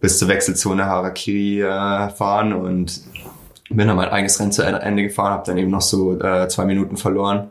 [0.00, 3.00] bis zur Wechselzone Harakiri äh, fahren und
[3.70, 6.64] bin dann mein eigenes Rennen zu Ende gefahren, habe dann eben noch so äh, zwei
[6.64, 7.50] Minuten verloren.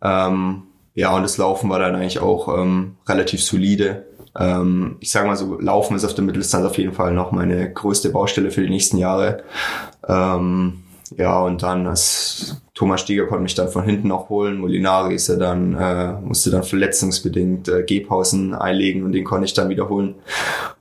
[0.00, 0.62] Ähm,
[0.94, 4.06] ja, und das Laufen war dann eigentlich auch ähm, relativ solide.
[4.38, 7.72] Ähm, ich sage mal so, Laufen ist auf der Mitteldistanz auf jeden Fall noch meine
[7.72, 9.42] größte Baustelle für die nächsten Jahre.
[10.06, 10.81] Ähm,
[11.16, 14.58] ja, und dann als Thomas Stieger konnte mich dann von hinten noch holen.
[14.58, 19.54] Molinari ist er dann, äh, musste dann verletzungsbedingt äh, Gehpausen einlegen und den konnte ich
[19.54, 20.14] dann wiederholen.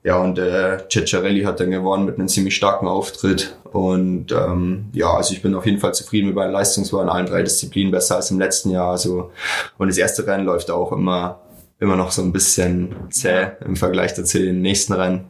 [0.04, 3.56] Ja, und äh, Ceccarelli hat dann gewonnen mit einem ziemlich starken Auftritt.
[3.72, 6.86] Und ähm, ja, also ich bin auf jeden Fall zufrieden mit meiner Leistung.
[7.02, 8.91] In allen drei Disziplinen besser als im letzten Jahr.
[8.91, 9.32] Also,
[9.78, 11.39] und das erste Rennen läuft auch immer,
[11.80, 15.26] immer noch so ein bisschen zäh im Vergleich zu den nächsten Rennen.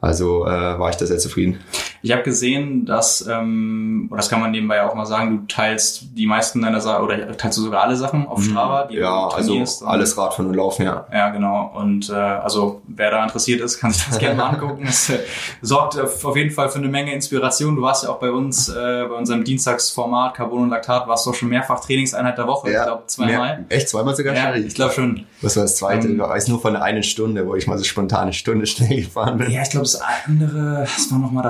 [0.00, 1.60] Also äh, war ich da sehr zufrieden.
[2.02, 6.16] Ich habe gesehen, dass, ähm, oder das kann man nebenbei auch mal sagen, du teilst
[6.16, 8.50] die meisten deiner Sachen, oder teilst du sogar alle Sachen auf mhm.
[8.50, 9.82] Strava, die ja, du trainierst.
[9.82, 11.06] also alles Radfahren und Laufen, ja.
[11.12, 11.72] Ja, genau.
[11.74, 14.86] Und äh, also wer da interessiert ist, kann sich das gerne mal angucken.
[14.88, 15.18] Es äh,
[15.60, 17.76] sorgt auf jeden Fall für eine Menge Inspiration.
[17.76, 21.30] Du warst ja auch bei uns, äh, bei unserem Dienstagsformat Carbon und Laktat, warst du
[21.30, 22.70] auch schon mehrfach Trainingseinheit der Woche.
[22.70, 23.58] Ja, ich glaube zweimal.
[23.58, 25.26] Mehr, echt, zweimal sogar ja, ich glaube schon.
[25.42, 26.08] Was war das zweite?
[26.08, 29.02] Ähm, ich weiß nur von einer Stunde, wo ich mal so spontan eine Stunde schnell
[29.02, 29.50] gefahren bin.
[29.50, 31.42] Ja, ich glaube, das andere, das war noch mal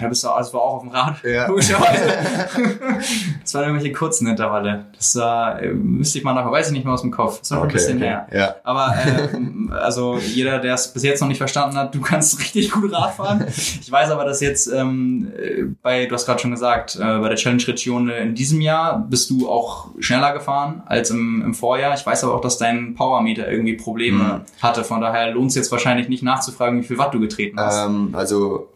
[0.00, 1.22] Da bist du, das war auch auf dem Rad.
[1.24, 1.48] Ja.
[3.42, 4.86] das waren irgendwelche kurzen Intervalle.
[4.96, 7.40] Das war, äh, müsste ich mal nachher, weiß ich nicht mehr aus dem Kopf.
[7.40, 8.06] Das war okay, ein bisschen okay.
[8.06, 8.26] her.
[8.32, 8.54] Ja.
[8.64, 12.70] Aber äh, also jeder, der es bis jetzt noch nicht verstanden hat, du kannst richtig
[12.70, 13.46] gut Rad fahren.
[13.48, 17.36] Ich weiß aber, dass jetzt ähm, bei, du hast gerade schon gesagt, äh, bei der
[17.36, 21.94] Challenge Regione in diesem Jahr bist du auch schneller gefahren als im, im Vorjahr.
[21.94, 24.62] Ich weiß aber auch, dass dein Powermeter irgendwie Probleme mhm.
[24.62, 24.84] hatte.
[24.84, 27.86] Von daher lohnt es jetzt wahrscheinlich nicht nachzufragen, wie viel Watt du getreten hast.
[27.86, 28.68] Ähm, also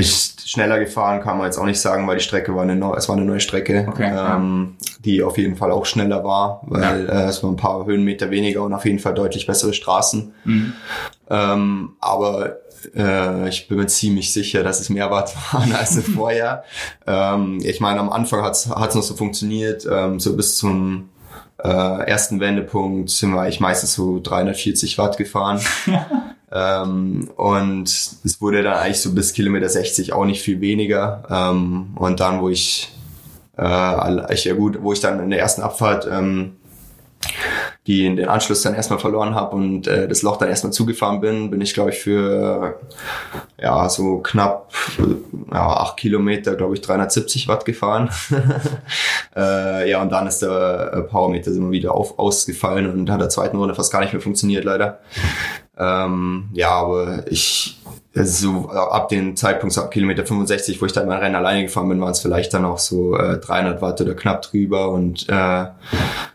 [0.00, 2.96] ich schneller gefahren kann man jetzt auch nicht sagen, weil die Strecke war eine neue,
[2.96, 4.92] es war eine neue Strecke, okay, ähm, ja.
[5.04, 7.24] die auf jeden Fall auch schneller war, weil ja.
[7.24, 10.34] äh, es waren ein paar Höhenmeter weniger und auf jeden Fall deutlich bessere Straßen.
[10.44, 10.72] Mhm.
[11.28, 12.56] Ähm, aber
[12.96, 16.64] äh, ich bin mir ziemlich sicher, dass es mehr Watt waren als Vorjahr.
[17.06, 21.10] ähm, ich meine, am Anfang hat es noch so funktioniert, ähm, so bis zum
[21.62, 25.60] äh, ersten Wendepunkt sind wir eigentlich meistens so 340 Watt gefahren.
[26.52, 31.22] Ähm, und es wurde dann eigentlich so bis Kilometer 60 auch nicht viel weniger.
[31.30, 32.92] Ähm, und dann, wo ich,
[33.56, 36.56] äh, ich ja gut, wo ich dann in der ersten Abfahrt ähm,
[37.86, 41.20] die in den Anschluss dann erstmal verloren habe und äh, das Loch dann erstmal zugefahren
[41.20, 42.78] bin, bin ich glaube ich für
[43.60, 44.72] ja so knapp
[45.52, 48.10] ja, acht Kilometer, glaube ich 370 Watt gefahren.
[49.36, 53.28] äh, ja und dann ist der äh, Powermeter immer wieder auf, ausgefallen und hat der
[53.28, 55.00] zweiten Runde fast gar nicht mehr funktioniert leider.
[55.80, 57.80] Ähm, ja, aber ich
[58.12, 61.88] so ab dem Zeitpunkt, so ab Kilometer 65, wo ich dann mein Rennen alleine gefahren
[61.88, 64.90] bin, waren es vielleicht dann auch so äh, 300 Watt oder knapp drüber.
[64.90, 65.32] Und äh,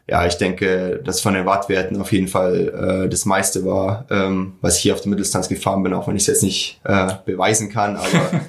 [0.08, 4.54] ja, ich denke, dass von den Wattwerten auf jeden Fall äh, das meiste war, ähm,
[4.62, 7.10] was ich hier auf der Mitteldistanz gefahren bin, auch wenn ich es jetzt nicht äh,
[7.26, 7.98] beweisen kann.
[7.98, 8.42] Aber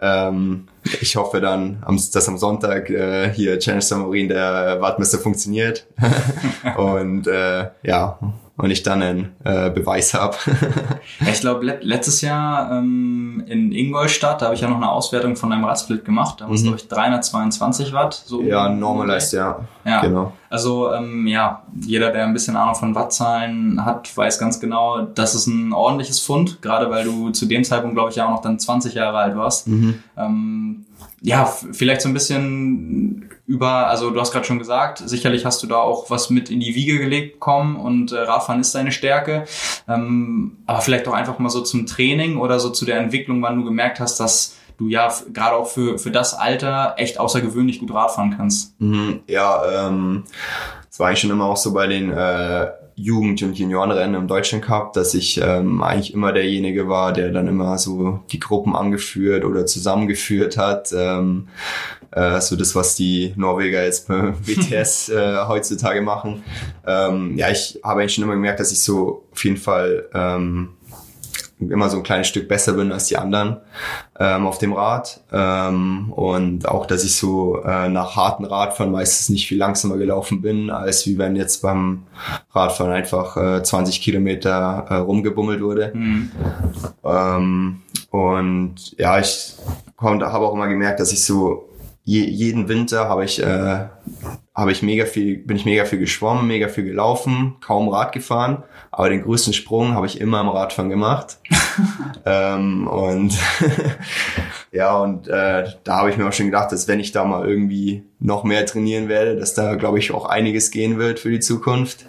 [0.30, 0.68] ähm,
[1.00, 5.86] ich hoffe dann, dass am Sonntag äh, hier Challenge Samarin der Wattmesser funktioniert.
[6.76, 8.18] und äh, ja,
[8.58, 10.36] und ich dann einen äh, Beweis habe.
[11.20, 15.36] ich glaube, let letztes Jahr ähm, in Ingolstadt, da habe ich ja noch eine Auswertung
[15.36, 16.40] von einem Radsplit gemacht.
[16.40, 16.64] Da war es, mhm.
[16.64, 18.14] glaube ich, 322 Watt.
[18.26, 19.60] So ja, normalized, ja.
[19.84, 20.32] Ja, genau.
[20.50, 25.36] Also ähm, ja, jeder, der ein bisschen Ahnung von Wattzahlen hat, weiß ganz genau, das
[25.36, 28.42] ist ein ordentliches Fund, gerade weil du zu dem Zeitpunkt, glaube ich, ja auch noch
[28.42, 29.68] dann 20 Jahre alt warst.
[29.68, 30.02] Mhm.
[30.16, 30.84] Ähm,
[31.20, 35.66] ja, vielleicht so ein bisschen über, also du hast gerade schon gesagt, sicherlich hast du
[35.66, 39.44] da auch was mit in die Wiege gelegt bekommen und äh, Radfahren ist deine Stärke.
[39.88, 43.56] Ähm, aber vielleicht auch einfach mal so zum Training oder so zu der Entwicklung, wann
[43.56, 47.92] du gemerkt hast, dass du ja gerade auch für, für das Alter echt außergewöhnlich gut
[47.92, 48.80] Radfahren kannst.
[48.80, 50.24] Mhm, ja, ähm,
[50.88, 54.60] das war eigentlich schon immer auch so bei den äh, Jugend- und Juniorenrennen im Deutschen
[54.60, 59.44] Cup, dass ich ähm, eigentlich immer derjenige war, der dann immer so die Gruppen angeführt
[59.44, 60.92] oder zusammengeführt hat.
[60.96, 61.48] Ähm,
[62.10, 66.42] äh, so das, was die Norweger jetzt bei WTS äh, heutzutage machen.
[66.86, 70.70] Ähm, ja, ich habe eigentlich schon immer gemerkt, dass ich so auf jeden Fall ähm,
[71.60, 73.58] immer so ein kleines Stück besser bin als die anderen
[74.18, 79.28] ähm, auf dem Rad ähm, und auch, dass ich so äh, nach harten Radfahren meistens
[79.28, 82.04] nicht viel langsamer gelaufen bin, als wie wenn jetzt beim
[82.52, 85.92] Radfahren einfach äh, 20 Kilometer äh, rumgebummelt wurde.
[85.94, 86.30] Mhm.
[87.04, 89.54] Ähm, und ja, ich
[90.00, 91.68] habe auch immer gemerkt, dass ich so
[92.04, 93.86] je, jeden Winter habe ich äh,
[94.58, 98.64] habe ich mega viel bin ich mega viel geschwommen, mega viel gelaufen, kaum Rad gefahren
[98.98, 101.38] aber den größten Sprung habe ich immer im Radfahren gemacht.
[102.26, 103.32] ähm, und
[104.72, 107.48] ja, und äh, da habe ich mir auch schon gedacht, dass wenn ich da mal
[107.48, 111.38] irgendwie noch mehr trainieren werde, dass da, glaube ich, auch einiges gehen wird für die
[111.38, 112.06] Zukunft.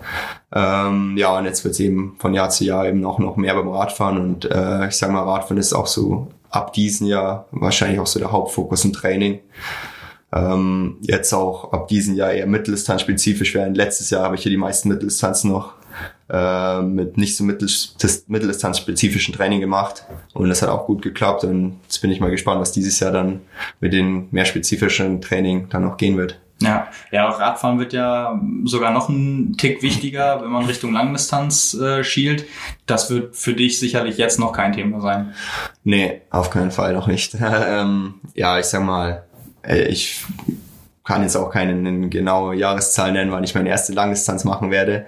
[0.52, 3.54] Ähm, ja, und jetzt wird es eben von Jahr zu Jahr eben auch noch mehr
[3.54, 4.18] beim Radfahren.
[4.18, 8.20] Und äh, ich sage mal, Radfahren ist auch so ab diesem Jahr wahrscheinlich auch so
[8.20, 9.42] der Hauptfokus im Training.
[10.32, 14.52] Ähm, jetzt auch ab diesem Jahr eher Mitteldistanz spezifisch, während letztes Jahr habe ich hier
[14.52, 15.74] die meisten Mitteldistanzen noch
[16.30, 22.00] äh, mit nicht so mitteldistanzspezifischen Training gemacht und das hat auch gut geklappt und jetzt
[22.00, 23.42] bin ich mal gespannt, was dieses Jahr dann
[23.80, 26.40] mit den mehr spezifischen Training dann noch gehen wird.
[26.62, 31.74] Ja, ja, auch Radfahren wird ja sogar noch ein Tick wichtiger, wenn man Richtung Langdistanz
[31.74, 32.46] äh, schielt.
[32.86, 35.34] Das wird für dich sicherlich jetzt noch kein Thema sein.
[35.86, 37.38] Nee, auf keinen Fall noch nicht.
[37.42, 39.24] ähm, ja, ich sag mal,
[39.68, 40.26] ich
[41.10, 45.08] kann jetzt auch keine genaue Jahreszahl nennen, weil ich meine erste Langdistanz machen werde.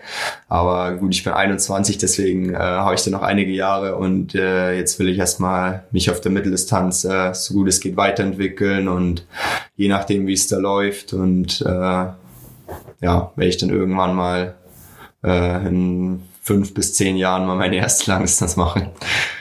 [0.50, 4.76] Aber gut, ich bin 21, deswegen äh, habe ich da noch einige Jahre und äh,
[4.76, 9.28] jetzt will ich erstmal mich auf der Mitteldistanz äh, so gut es geht weiterentwickeln und
[9.76, 12.16] je nachdem, wie es da läuft und äh, ja,
[13.36, 14.56] werde ich dann irgendwann mal
[15.24, 18.90] äh, in fünf bis zehn Jahren mal meine erste Langdistanz machen.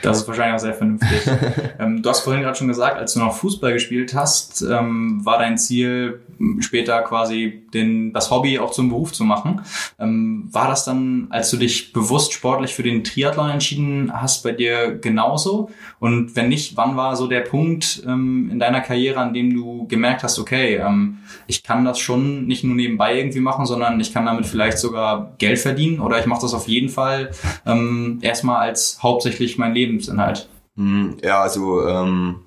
[0.01, 1.19] Das ist wahrscheinlich auch sehr vernünftig.
[1.79, 5.37] ähm, du hast vorhin gerade schon gesagt, als du noch Fußball gespielt hast, ähm, war
[5.37, 6.21] dein Ziel
[6.61, 9.61] später quasi den, das Hobby auch zum Beruf zu machen.
[9.99, 14.53] Ähm, war das dann, als du dich bewusst sportlich für den Triathlon entschieden hast, bei
[14.53, 15.69] dir genauso?
[15.99, 19.85] Und wenn nicht, wann war so der Punkt ähm, in deiner Karriere, an dem du
[19.87, 21.17] gemerkt hast, okay, ähm,
[21.47, 25.33] ich kann das schon nicht nur nebenbei irgendwie machen, sondern ich kann damit vielleicht sogar
[25.37, 27.31] Geld verdienen oder ich mache das auf jeden Fall
[27.65, 30.49] ähm, erstmal als hauptsächlich mein Lebensinhalt?
[30.75, 32.41] Hm, ja, also ähm,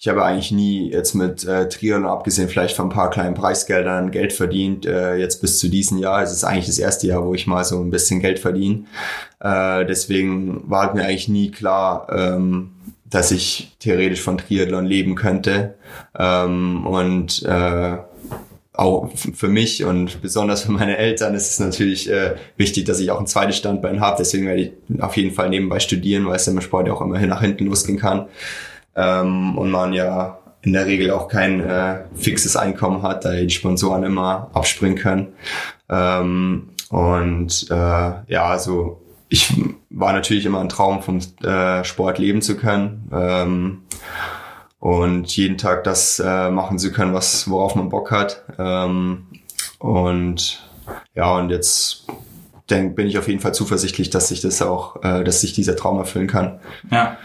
[0.00, 4.12] ich habe eigentlich nie jetzt mit äh, Triathlon, abgesehen vielleicht von ein paar kleinen Preisgeldern,
[4.12, 4.86] Geld verdient.
[4.86, 6.22] Äh, jetzt bis zu diesem Jahr.
[6.22, 8.84] Es ist eigentlich das erste Jahr, wo ich mal so ein bisschen Geld verdiene.
[9.40, 12.70] Äh, deswegen war mir eigentlich nie klar, ähm,
[13.10, 15.74] dass ich theoretisch von Triathlon leben könnte.
[16.18, 17.96] Ähm, und äh,
[18.72, 23.10] auch für mich und besonders für meine Eltern ist es natürlich äh, wichtig, dass ich
[23.10, 24.16] auch ein zweites Standbein habe.
[24.18, 27.18] Deswegen werde ich auf jeden Fall nebenbei studieren, weil es im Sport ja auch immer
[27.26, 28.28] nach hinten losgehen kann.
[28.94, 33.50] Ähm, und man ja in der Regel auch kein äh, fixes Einkommen hat, da die
[33.50, 35.28] Sponsoren immer abspringen können.
[35.88, 39.52] Ähm, und äh, ja, also ich
[39.90, 43.10] war natürlich immer ein Traum vom äh, Sport leben zu können.
[43.12, 43.82] Ähm,
[44.80, 48.44] und jeden Tag das äh, machen zu können, was worauf man Bock hat.
[48.58, 49.26] Ähm,
[49.78, 50.68] und
[51.14, 52.06] ja, und jetzt
[52.70, 55.76] denk, bin ich auf jeden Fall zuversichtlich, dass sich das auch, äh, dass sich dieser
[55.76, 56.60] Traum erfüllen kann.
[56.90, 57.16] Ja.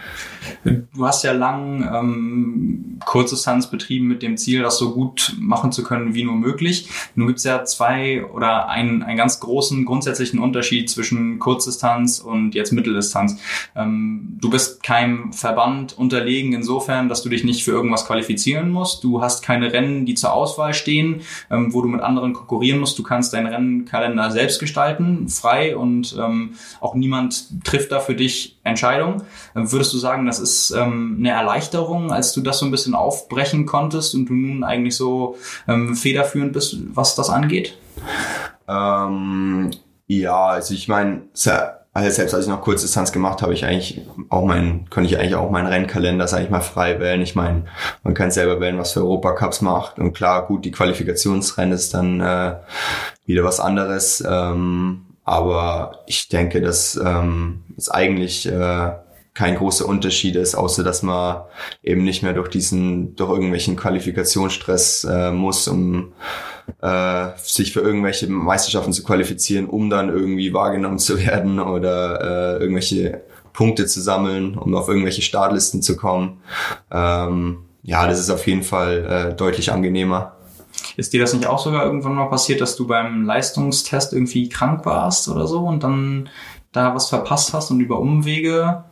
[0.64, 5.82] Du hast ja lang ähm, Kurzdistanz betrieben mit dem Ziel, das so gut machen zu
[5.82, 6.88] können wie nur möglich.
[7.14, 12.54] Nun gibt es ja zwei oder einen, einen ganz großen grundsätzlichen Unterschied zwischen Kurzdistanz und
[12.54, 13.40] jetzt Mitteldistanz.
[13.74, 19.04] Ähm, du bist keinem Verband unterlegen insofern, dass du dich nicht für irgendwas qualifizieren musst.
[19.04, 22.98] Du hast keine Rennen, die zur Auswahl stehen, ähm, wo du mit anderen konkurrieren musst.
[22.98, 28.58] Du kannst deinen Rennkalender selbst gestalten, frei und ähm, auch niemand trifft da für dich
[28.64, 29.22] Entscheidungen.
[29.54, 32.94] Ähm, würdest du sagen, das ist ähm, eine Erleichterung, als du das so ein bisschen
[32.94, 35.36] aufbrechen konntest und du nun eigentlich so
[35.68, 37.78] ähm, federführend bist, was das angeht?
[38.68, 39.70] Ähm,
[40.06, 41.22] ja, also ich meine,
[41.92, 45.36] also selbst als ich noch Kurzdistanz gemacht habe, ich eigentlich auch mein, konnte ich eigentlich
[45.36, 47.22] auch meinen Rennkalender, sage ich mal, frei wählen.
[47.22, 47.66] Ich meine,
[48.02, 49.98] man kann selber wählen, was für Europacups macht.
[49.98, 52.56] Und klar, gut, die Qualifikationsrennen ist dann äh,
[53.26, 54.24] wieder was anderes.
[54.26, 58.92] Ähm, aber ich denke, dass ähm, es eigentlich äh,
[59.34, 61.42] kein großer Unterschied ist, außer dass man
[61.82, 66.12] eben nicht mehr durch diesen, durch irgendwelchen Qualifikationsstress äh, muss, um
[66.80, 72.62] äh, sich für irgendwelche Meisterschaften zu qualifizieren, um dann irgendwie wahrgenommen zu werden oder äh,
[72.62, 76.40] irgendwelche Punkte zu sammeln, um auf irgendwelche Startlisten zu kommen.
[76.90, 80.36] Ähm, ja, das ist auf jeden Fall äh, deutlich angenehmer.
[80.96, 84.86] Ist dir das nicht auch sogar irgendwann mal passiert, dass du beim Leistungstest irgendwie krank
[84.86, 86.28] warst oder so und dann
[86.72, 88.84] da was verpasst hast und über Umwege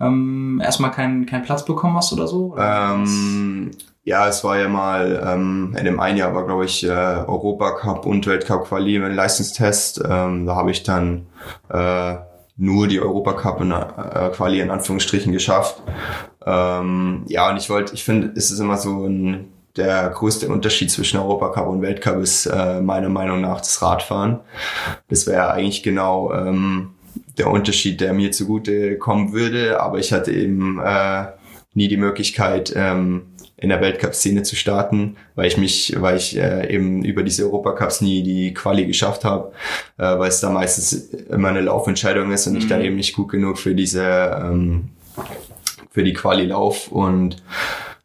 [0.00, 2.52] ähm, erstmal keinen keinen Platz bekommen hast oder so?
[2.52, 3.70] Oder ähm,
[4.04, 8.06] ja, es war ja mal, ähm, in dem einen Jahr war, glaube ich, äh, Europacup
[8.06, 10.02] und Weltcup Quali im Leistungstest.
[10.08, 11.26] Ähm, da habe ich dann
[11.68, 12.14] äh,
[12.56, 15.82] nur die Europacup in, äh, Quali in Anführungsstrichen geschafft.
[16.46, 20.90] Ähm, ja, und ich wollte, ich finde, es ist immer so ein der größte Unterschied
[20.90, 24.40] zwischen Europacup und Weltcup ist äh, meiner Meinung nach das Radfahren.
[25.08, 26.94] Das wäre eigentlich genau ähm,
[27.38, 31.26] der Unterschied, der mir zugute kommen würde, aber ich hatte eben äh,
[31.74, 33.22] nie die Möglichkeit, ähm,
[33.60, 38.00] in der Weltcup-Szene zu starten, weil ich mich, weil ich äh, eben über diese Europacups
[38.00, 39.52] nie die Quali geschafft habe,
[39.98, 42.58] äh, weil es da meistens immer eine Laufentscheidung ist und mhm.
[42.60, 44.04] ich dann eben nicht gut genug für diese
[44.40, 44.90] ähm,
[45.90, 47.42] für die Quali lauf und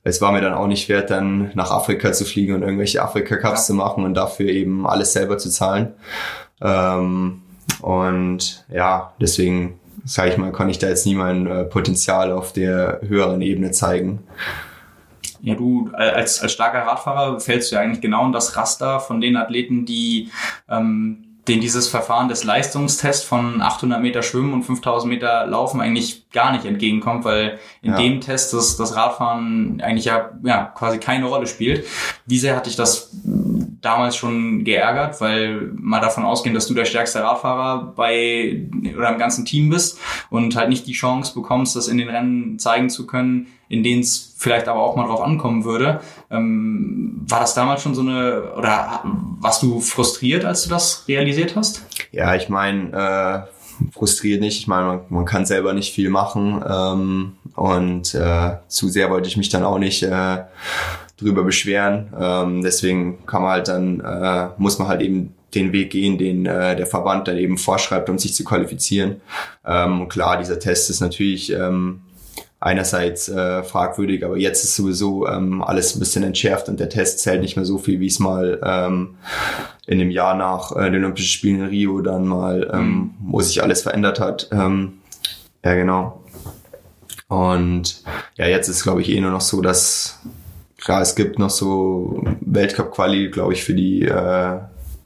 [0.04, 3.62] es war mir dann auch nicht wert, dann nach Afrika zu fliegen und irgendwelche Afrika-Cups
[3.62, 3.65] ja.
[3.67, 5.93] zu machen und dafür eben alles selber zu zahlen.
[6.62, 7.42] Ähm,
[7.82, 12.54] und ja, deswegen sage ich mal, kann ich da jetzt nie mein äh, Potenzial auf
[12.54, 14.19] der höheren Ebene zeigen.
[15.41, 19.19] Ja, du als, als starker Radfahrer fällst du ja eigentlich genau in das Raster von
[19.19, 20.30] den Athleten, die
[20.69, 26.30] ähm, den dieses Verfahren des Leistungstests von 800 Meter Schwimmen und 5000 Meter Laufen eigentlich
[26.30, 27.97] gar nicht entgegenkommt, weil in ja.
[27.97, 31.86] dem Test das, das Radfahren eigentlich ja, ja quasi keine Rolle spielt.
[32.26, 33.12] Wie sehr hat dich das
[33.84, 38.65] damals schon geärgert, weil mal davon ausgehen, dass du der stärkste Radfahrer bei
[38.98, 42.58] oder im ganzen Team bist und halt nicht die Chance bekommst, das in den Rennen
[42.58, 46.00] zeigen zu können, in denen es vielleicht aber auch mal drauf ankommen würde.
[46.32, 49.01] Ähm, war das damals schon so eine oder
[49.39, 51.86] warst du frustriert, als du das realisiert hast?
[52.12, 54.60] Ja, ich meine, äh, frustriert nicht.
[54.60, 59.28] Ich meine, man, man kann selber nicht viel machen ähm, und äh, zu sehr wollte
[59.28, 60.43] ich mich dann auch nicht äh,
[61.18, 62.11] drüber beschweren.
[62.20, 66.45] Ähm, deswegen kann man halt dann, äh, muss man halt eben den Weg gehen, den
[66.45, 69.22] äh, der Verband dann eben vorschreibt, um sich zu qualifizieren.
[69.66, 72.01] Ähm, klar, dieser Test ist natürlich ähm,
[72.59, 77.20] einerseits äh, fragwürdig, aber jetzt ist sowieso ähm, alles ein bisschen entschärft und der Test
[77.20, 79.16] zählt nicht mehr so viel, wie es mal ähm,
[79.86, 83.11] in dem Jahr nach äh, den Olympischen Spielen in Rio dann mal, ähm, mhm.
[83.20, 84.47] wo sich alles verändert hat.
[84.51, 84.93] Ähm,
[85.64, 86.24] ja, genau.
[87.28, 88.03] Und
[88.38, 90.22] ja, jetzt ist glaube ich eh nur noch so, dass
[90.84, 94.59] klar, es gibt noch so Weltcup-Quali, glaube ich, für die äh,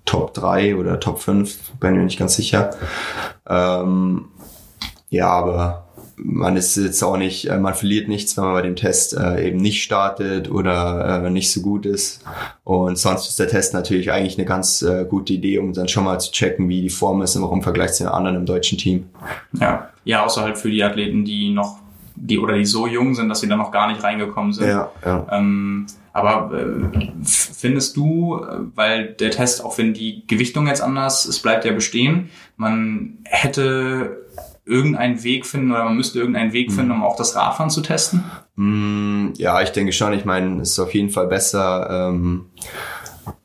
[0.05, 2.71] Top 3 oder Top 5, bin mir nicht ganz sicher.
[3.47, 4.25] Ähm,
[5.09, 8.75] ja, aber man ist jetzt auch nicht, äh, man verliert nichts, wenn man bei dem
[8.75, 12.23] Test äh, eben nicht startet oder äh, nicht so gut ist.
[12.63, 16.05] Und sonst ist der Test natürlich eigentlich eine ganz äh, gute Idee, um dann schon
[16.05, 19.09] mal zu checken, wie die Form ist im Vergleich zu den anderen im deutschen Team.
[19.59, 21.77] Ja, ja, außer halt für die Athleten, die noch
[22.19, 24.67] die oder die so jung sind, dass sie da noch gar nicht reingekommen sind.
[24.67, 25.25] Ja, ja.
[25.31, 28.41] Ähm, aber äh, findest du,
[28.73, 34.25] weil der Test, auch wenn die Gewichtung jetzt anders, es bleibt ja bestehen, man hätte
[34.65, 38.23] irgendeinen Weg finden oder man müsste irgendeinen Weg finden, um auch das Radfahren zu testen?
[38.55, 40.13] Mm, ja, ich denke schon.
[40.13, 42.09] Ich meine, es ist auf jeden Fall besser.
[42.09, 42.47] Ähm,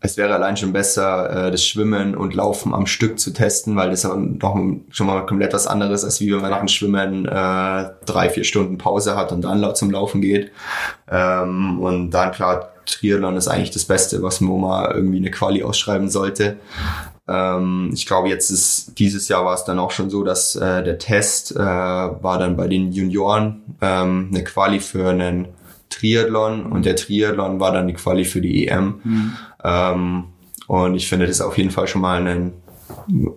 [0.00, 3.90] es wäre allein schon besser, äh, das Schwimmen und Laufen am Stück zu testen, weil
[3.90, 4.56] das doch
[4.90, 8.44] schon mal komplett was anderes ist, wie wenn man nach dem Schwimmen äh, drei, vier
[8.44, 10.50] Stunden Pause hat und dann laut zum Laufen geht.
[11.10, 15.62] Ähm, und dann klar, Triathlon ist eigentlich das Beste, was man mal irgendwie eine Quali
[15.62, 16.58] ausschreiben sollte.
[17.28, 20.82] Ähm, ich glaube, jetzt ist dieses Jahr war es dann auch schon so, dass äh,
[20.82, 25.48] der Test äh, war dann bei den Junioren ähm, eine Quali für einen
[25.92, 29.00] Triathlon und der Triathlon war dann die Quali für die EM.
[29.04, 29.32] Mhm.
[29.62, 30.24] Ähm,
[30.66, 32.52] und ich finde das auf jeden Fall schon mal ein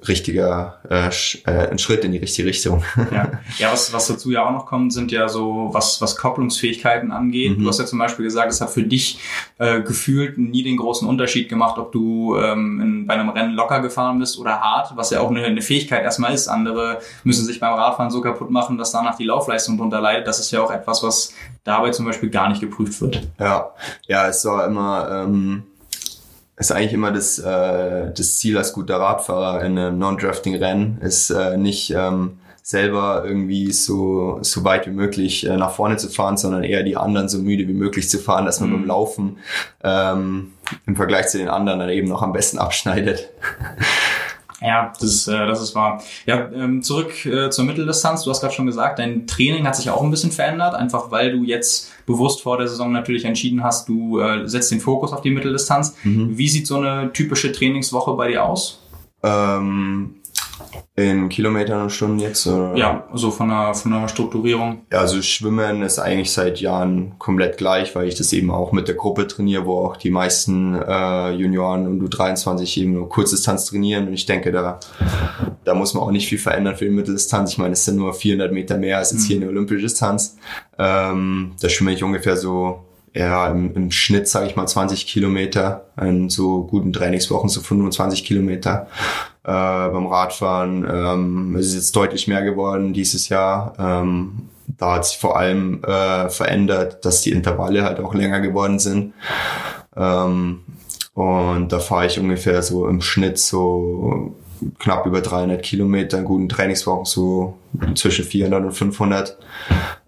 [0.08, 1.10] richtiger äh,
[1.46, 2.84] äh, ein Schritt in die richtige Richtung.
[3.12, 7.12] ja, ja was, was dazu ja auch noch kommt, sind ja so, was, was Kopplungsfähigkeiten
[7.12, 7.58] angeht.
[7.58, 7.64] Mhm.
[7.64, 9.20] Du hast ja zum Beispiel gesagt, es hat für dich
[9.58, 13.82] äh, gefühlt nie den großen Unterschied gemacht, ob du ähm, in, bei einem Rennen locker
[13.82, 16.48] gefahren bist oder hart, was ja auch eine, eine Fähigkeit erstmal ist.
[16.48, 20.28] Andere müssen sich beim Radfahren so kaputt machen, dass danach die Laufleistung drunter leidet.
[20.28, 21.34] Das ist ja auch etwas, was
[21.64, 23.28] dabei zum Beispiel gar nicht geprüft wird.
[23.40, 23.72] Ja,
[24.08, 25.64] ja, es war immer ähm
[26.58, 31.58] ist eigentlich immer das, äh, das Ziel als guter Radfahrer in einem Non-Drafting-Rennen, ist äh,
[31.58, 36.64] nicht ähm, selber irgendwie so, so weit wie möglich äh, nach vorne zu fahren, sondern
[36.64, 38.74] eher die anderen so müde wie möglich zu fahren, dass man mhm.
[38.74, 39.38] beim Laufen
[39.84, 40.54] ähm,
[40.88, 43.30] im Vergleich zu den anderen dann eben noch am besten abschneidet.
[44.62, 46.02] Ja, das ist, äh, das ist wahr.
[46.26, 48.24] Ja, ähm, zurück äh, zur Mitteldistanz.
[48.24, 51.32] Du hast gerade schon gesagt, dein Training hat sich auch ein bisschen verändert, einfach weil
[51.32, 55.22] du jetzt bewusst vor der Saison natürlich entschieden hast, du äh, setzt den Fokus auf
[55.22, 55.96] die Mitteldistanz.
[56.04, 56.38] Mhm.
[56.38, 58.82] Wie sieht so eine typische Trainingswoche bei dir aus?
[59.24, 60.16] Ähm,
[60.96, 62.48] in Kilometern und Stunden jetzt?
[62.48, 62.76] Oder?
[62.76, 64.86] Ja, so von der, von der Strukturierung.
[64.92, 68.88] Ja, also Schwimmen ist eigentlich seit Jahren komplett gleich, weil ich das eben auch mit
[68.88, 74.08] der Gruppe trainiere, wo auch die meisten äh, Junioren und U23 eben nur Kurzdistanz trainieren.
[74.08, 74.80] Und ich denke, da,
[75.66, 77.52] da muss man auch nicht viel verändern für die Mitteldistanz.
[77.52, 79.28] Ich meine, es sind nur 400 Meter mehr als jetzt mhm.
[79.28, 80.38] hier eine olympische Distanz.
[80.78, 82.85] Ähm, da schwimme ich ungefähr so
[83.16, 88.26] ja, im, im Schnitt, sage ich mal, 20 Kilometer, in so guten Trainingswochen so 25
[88.26, 88.88] Kilometer
[89.44, 90.86] äh, beim Radfahren.
[90.90, 93.74] Ähm, es ist jetzt deutlich mehr geworden dieses Jahr.
[93.80, 98.80] Ähm, da hat sich vor allem äh, verändert, dass die Intervalle halt auch länger geworden
[98.80, 99.14] sind.
[99.96, 100.60] Ähm,
[101.14, 104.36] und da fahre ich ungefähr so im Schnitt so
[104.80, 107.58] knapp über 300 Kilometer in guten Trainingswochen, so
[107.96, 109.38] zwischen 400 und 500.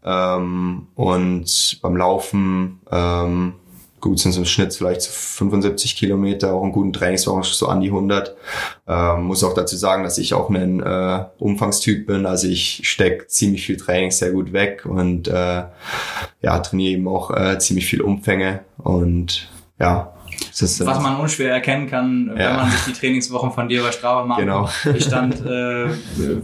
[0.03, 3.53] Ähm, und beim Laufen ähm,
[3.99, 7.81] gut sind es im Schnitt vielleicht so 75 Kilometer, auch einen guten Trainingswochen so an
[7.81, 8.35] die 100.
[8.87, 13.27] Ähm, muss auch dazu sagen, dass ich auch ein äh, Umfangstyp bin, also ich stecke
[13.27, 15.63] ziemlich viel Training sehr gut weg und äh,
[16.41, 20.13] ja, trainiere eben auch äh, ziemlich viel Umfänge und ja,
[20.59, 24.39] was man unschwer erkennen kann, wenn man sich die Trainingswochen von dir bei Strava macht.
[24.39, 24.69] Genau.
[24.95, 25.87] Ich stand, äh,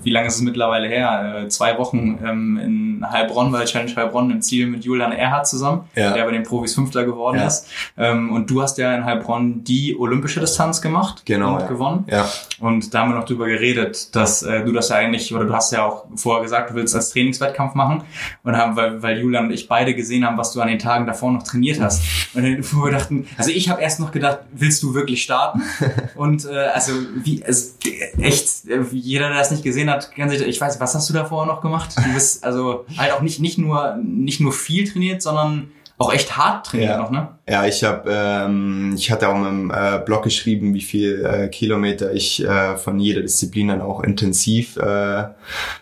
[0.03, 1.43] wie lange ist es mittlerweile her?
[1.43, 5.89] Äh, zwei Wochen ähm, in Heilbronn bei Challenge Heilbronn im Ziel mit Julian Erhardt zusammen,
[5.95, 6.13] ja.
[6.13, 7.47] der bei den Profis Fünfter geworden ja.
[7.47, 7.67] ist.
[7.97, 12.05] Ähm, und du hast ja in Heilbronn die olympische Distanz gemacht genau, und gewonnen.
[12.09, 12.27] Ja.
[12.59, 15.53] Und da haben wir noch drüber geredet, dass äh, du das ja eigentlich, oder du
[15.53, 18.03] hast ja auch vorher gesagt, du willst als Trainingswettkampf machen.
[18.43, 21.05] Und haben, weil, weil Julian und ich beide gesehen haben, was du an den Tagen
[21.05, 22.03] davor noch trainiert hast.
[22.33, 25.61] Und wir dachten, also ich habe erst noch gedacht, willst du wirklich starten?
[26.15, 27.73] Und äh, also wie, also,
[28.19, 31.13] echt, äh, jeder, der das nicht gesehen hat, kann sich, ich weiß, was hast du
[31.13, 31.91] da vorher noch gemacht?
[31.95, 36.35] Du bist also halt auch nicht nicht nur nicht nur viel trainiert, sondern auch echt
[36.35, 36.97] hart trainiert ja.
[36.97, 37.27] noch, ne?
[37.47, 42.11] Ja, ich habe, ähm, ich hatte auch im äh, Blog geschrieben, wie viel äh, Kilometer
[42.11, 45.25] ich äh, von jeder Disziplin dann auch intensiv äh,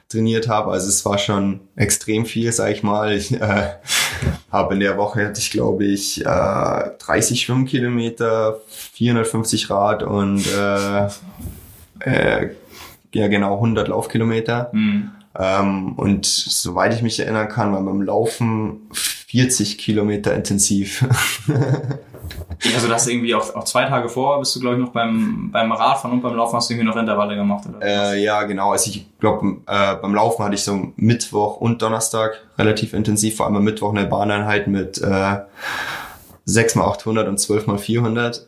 [0.10, 0.72] trainiert habe.
[0.72, 3.14] Also es war schon extrem viel, sag ich mal.
[3.14, 3.70] Ich äh,
[4.52, 8.60] habe in der Woche hatte ich glaube ich äh, 30 Schwimmkilometer,
[8.94, 11.08] 450 Rad und äh,
[12.00, 12.50] äh,
[13.14, 14.70] ja genau 100 Laufkilometer.
[14.74, 15.12] Mhm.
[15.38, 21.06] Ähm, und soweit ich mich erinnern kann, war beim Laufen 40 Kilometer intensiv.
[22.76, 25.72] also das irgendwie auch, auch zwei Tage vor bist du, glaube ich, noch beim, beim
[25.72, 27.86] Radfahren und beim Laufen hast du irgendwie noch Intervalle gemacht, oder?
[28.14, 28.72] Äh, ja, genau.
[28.72, 33.48] Also ich glaube, äh, beim Laufen hatte ich so Mittwoch und Donnerstag relativ intensiv, vor
[33.48, 35.38] allem am Mittwoch eine Bahneinheit mit äh,
[36.46, 38.48] 6 mal 800 und 12 mal 400.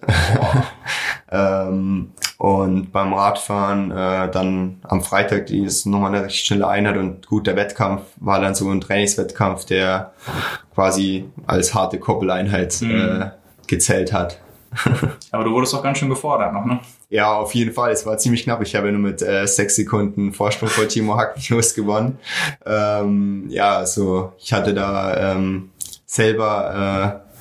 [1.31, 6.97] ähm, und beim Radfahren äh, dann am Freitag, die ist nochmal eine recht schnelle Einheit
[6.97, 10.11] und gut, der Wettkampf war dann so ein Trainingswettkampf, der
[10.73, 12.91] quasi als harte Koppeleinheit mhm.
[12.91, 13.31] äh,
[13.67, 14.39] gezählt hat.
[15.31, 16.79] Aber du wurdest auch ganz schön gefordert noch, ne?
[17.09, 17.91] Ja, auf jeden Fall.
[17.91, 18.61] Es war ziemlich knapp.
[18.61, 22.17] Ich habe nur mit äh, sechs Sekunden Vorsprung vor Timo Hackenlos gewonnen.
[22.65, 25.69] Ähm, ja, also ich hatte da ähm,
[26.05, 27.33] selber äh,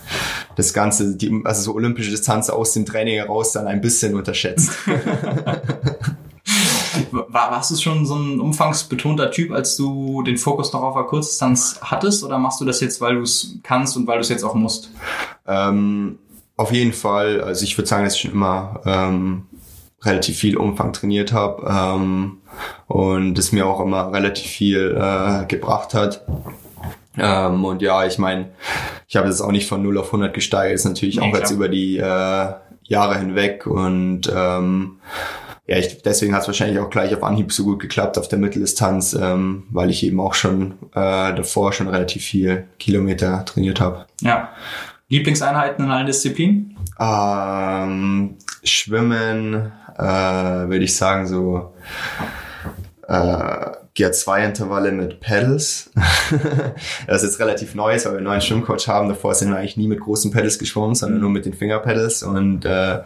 [0.56, 4.72] das Ganze, die, also so olympische Distanz aus dem Training heraus dann ein bisschen unterschätzt.
[7.12, 11.04] War, warst du schon so ein umfangsbetonter Typ, als du den Fokus noch auf der
[11.04, 14.28] Kurzdistanz hattest, oder machst du das jetzt, weil du es kannst und weil du es
[14.28, 14.90] jetzt auch musst?
[15.46, 16.18] Ähm,
[16.56, 17.40] auf jeden Fall.
[17.40, 19.46] Also ich würde sagen, dass ich schon immer ähm,
[20.02, 22.38] relativ viel Umfang trainiert habe ähm,
[22.88, 26.24] und es mir auch immer relativ viel äh, gebracht hat.
[27.18, 28.50] Ähm, und ja, ich meine,
[29.06, 31.40] ich habe das auch nicht von 0 auf 100 gesteigert, ist natürlich nee, auch klar.
[31.40, 32.52] jetzt über die äh,
[32.82, 34.98] Jahre hinweg und ähm,
[35.66, 38.38] ja, ich, deswegen hat es wahrscheinlich auch gleich auf Anhieb so gut geklappt auf der
[38.38, 44.06] Mitteldistanz, ähm, weil ich eben auch schon äh, davor schon relativ viel Kilometer trainiert habe.
[44.20, 44.50] Ja.
[45.08, 46.76] Lieblingseinheiten in allen Disziplinen?
[46.98, 51.74] Ähm, Schwimmen, äh, würde ich sagen, so
[53.06, 55.90] äh, GR2-Intervalle mit Pedals.
[57.06, 59.08] das ist jetzt relativ neu, weil wir einen neuen Schwimmcoach haben.
[59.08, 62.22] Davor sind wir eigentlich nie mit großen Pedals geschwommen, sondern nur mit den Fingerpedals.
[62.22, 63.00] Und äh,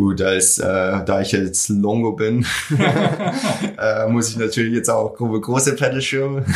[0.00, 2.46] Gut, als äh, da ich jetzt Longo bin,
[3.78, 6.46] äh, muss ich natürlich jetzt auch große, große Pedalschirme.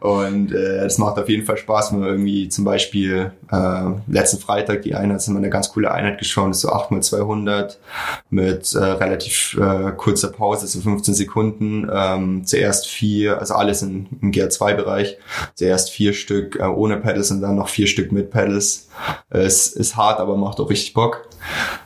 [0.00, 4.38] und äh, das macht auf jeden Fall Spaß, wenn man irgendwie zum Beispiel äh, letzten
[4.38, 7.76] Freitag die Einheit sind wir eine ganz coole Einheit geschaut, das ist so 8x200
[8.30, 11.90] mit äh, relativ äh, kurzer Pause, so 15 Sekunden.
[11.92, 15.16] Ähm, zuerst vier, also alles in, im GR2-Bereich.
[15.54, 18.88] Zuerst vier Stück äh, ohne Pedals und dann noch vier Stück mit Pedals.
[19.30, 21.28] Es ist hart, aber macht auch richtig Bock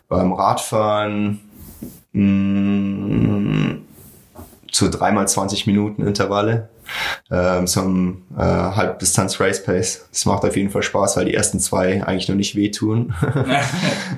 [0.08, 1.40] beim Radfahren
[2.12, 3.84] mh, mm,
[4.70, 6.68] zu dreimal 20 Minuten Intervalle.
[7.30, 10.08] Ähm, so ein äh, Halbdistanz Race Pace.
[10.10, 13.14] Das macht auf jeden Fall Spaß, weil die ersten zwei eigentlich noch nicht wehtun.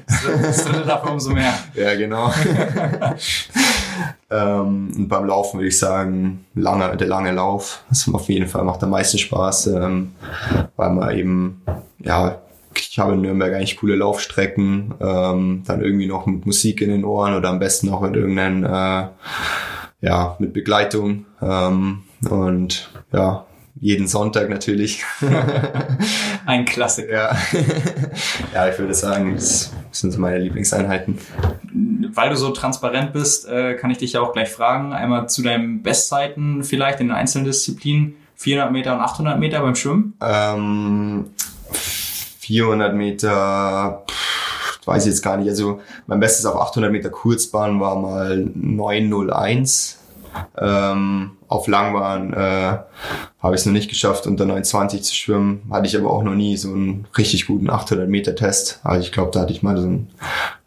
[0.07, 1.55] das dritte dafür umso mehr.
[1.75, 2.33] Ja, genau.
[4.31, 7.83] ähm, und beim Laufen würde ich sagen, lange, der lange Lauf.
[7.89, 10.12] Das auf jeden Fall macht am meisten Spaß, ähm,
[10.77, 11.62] weil man eben
[11.99, 12.41] ja
[12.75, 17.05] ich habe in Nürnberg eigentlich coole Laufstrecken, ähm, dann irgendwie noch mit Musik in den
[17.05, 19.09] Ohren oder am besten auch mit irgendeinen, äh,
[20.03, 23.47] ja, mit Begleitung ähm, und ja,
[23.81, 25.05] jeden Sonntag natürlich.
[26.47, 27.12] Ein Klassiker.
[27.12, 27.37] Ja.
[28.55, 31.18] ja, ich würde sagen, das sind so meine Lieblingseinheiten.
[32.12, 34.93] Weil du so transparent bist, äh, kann ich dich ja auch gleich fragen.
[34.93, 38.16] Einmal zu deinen Bestzeiten vielleicht in den einzelnen Disziplinen.
[38.37, 40.14] 400 Meter und 800 Meter beim Schwimmen?
[40.21, 41.27] Ähm,
[41.73, 45.49] 400 Meter, pff, weiß ich jetzt gar nicht.
[45.49, 49.99] Also mein Bestes auf 800 Meter Kurzbahn war mal 901.
[50.57, 52.78] Ähm, auf Langbahn äh,
[53.43, 55.62] habe ich es noch nicht geschafft, unter 920 zu schwimmen.
[55.70, 58.81] Hatte ich aber auch noch nie so einen richtig guten 800 Meter Test.
[58.85, 60.09] Also ich glaube, da hatte ich mal so ein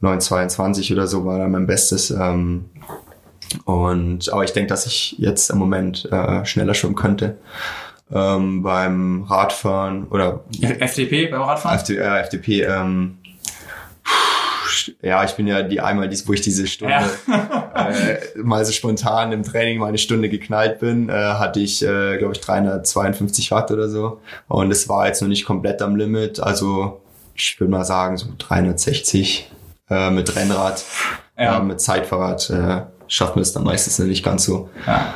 [0.01, 2.11] 922 oder so war da mein Bestes.
[2.11, 2.65] Ähm,
[3.65, 7.37] und aber ich denke, dass ich jetzt im Moment äh, schneller schwimmen könnte
[8.11, 11.77] ähm, beim Radfahren oder FDP beim Radfahren?
[11.77, 13.17] FD, äh, FDP, ähm,
[15.01, 17.09] ja, ich bin ja die einmal, wo ich diese Stunde ja.
[17.89, 22.17] Äh, mal so spontan im Training mal eine Stunde geknallt bin, äh, hatte ich, äh,
[22.17, 24.19] glaube ich, 352 Watt oder so.
[24.47, 26.39] Und es war jetzt noch nicht komplett am Limit.
[26.39, 27.01] Also
[27.35, 29.51] ich würde mal sagen, so 360
[29.89, 30.83] äh, mit Rennrad,
[31.37, 31.59] ja.
[31.59, 34.69] äh, mit Zeitfahrrad äh, schafft man es dann meistens nicht ganz so.
[34.85, 35.13] Ja.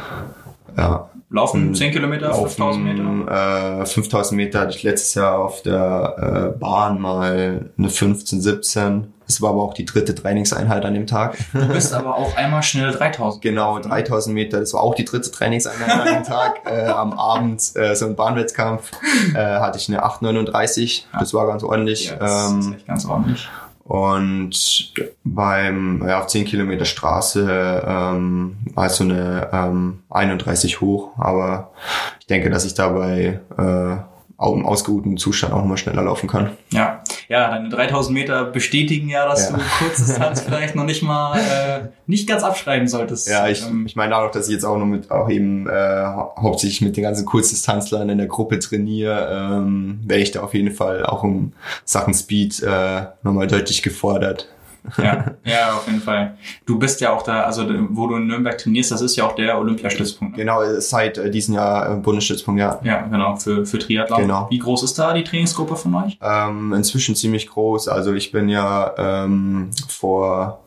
[0.78, 1.10] ja.
[1.30, 3.82] Laufen 10 Kilometer, 5000 Meter?
[3.82, 9.14] Äh, 5000 Meter hatte ich letztes Jahr auf der äh, Bahn mal eine 15, 17.
[9.28, 11.38] Das war aber auch die dritte Trainingseinheit an dem Tag.
[11.54, 13.42] Du bist aber auch einmal schnell 3000.
[13.42, 14.60] Genau, 3000 Meter.
[14.60, 16.62] Das war auch die dritte Trainingseinheit an dem Tag.
[16.68, 18.92] Äh, am Abend äh, so ein Bahnwettkampf
[19.34, 21.04] äh, hatte ich eine 8,39.
[21.18, 22.10] Das war ganz ordentlich.
[22.10, 23.48] Ja, das ähm, ist echt ganz ordentlich.
[23.88, 31.72] Und beim ja, auf 10 Kilometer Straße ähm, war so eine ähm, 31 hoch, aber
[32.20, 36.52] ich denke, dass ich dabei äh, auch im ausgeruhten Zustand auch nochmal schneller laufen kann.
[36.72, 39.58] Ja, ja, deine 3000 Meter bestätigen ja, dass ja.
[39.58, 43.28] du Kurzdistanz vielleicht noch nicht mal äh, nicht ganz abschreiben solltest.
[43.28, 46.06] Ja, ich, ähm, ich meine auch, dass ich jetzt auch noch mit auch eben äh,
[46.06, 50.72] hauptsächlich mit den ganzen Kurzdistanzlern in der Gruppe trainiere, ähm, werde ich da auf jeden
[50.72, 54.50] Fall auch um Sachen Speed äh, nochmal deutlich gefordert.
[54.98, 56.38] Ja, ja, auf jeden Fall.
[56.66, 59.36] Du bist ja auch da, also wo du in Nürnberg trainierst, das ist ja auch
[59.36, 60.38] der Olympiastützpunkt.
[60.38, 60.44] Ne?
[60.44, 62.80] Genau, seit äh, diesem Jahr äh, Bundesstützpunkt, ja.
[62.84, 64.22] Ja, genau, für, für Triathlon.
[64.22, 64.48] Genau.
[64.50, 66.18] Wie groß ist da die Trainingsgruppe von euch?
[66.22, 67.88] Ähm, inzwischen ziemlich groß.
[67.88, 70.60] Also ich bin ja ähm, vor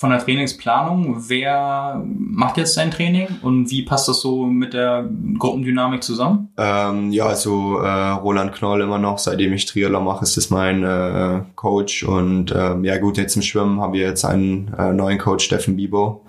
[0.00, 5.06] Von der Trainingsplanung, wer macht jetzt sein Training und wie passt das so mit der
[5.38, 6.48] Gruppendynamik zusammen?
[6.56, 10.84] Ähm, ja, also äh, Roland Knoll immer noch, seitdem ich Triathlon mache, ist das mein
[10.84, 15.18] äh, Coach und äh, ja gut, jetzt im Schwimmen haben wir jetzt einen äh, neuen
[15.18, 16.24] Coach, Steffen Bibo.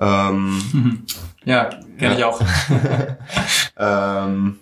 [0.00, 1.02] Ähm,
[1.44, 2.18] ja, kenne ja.
[2.18, 2.40] ich auch.
[3.76, 4.60] ähm,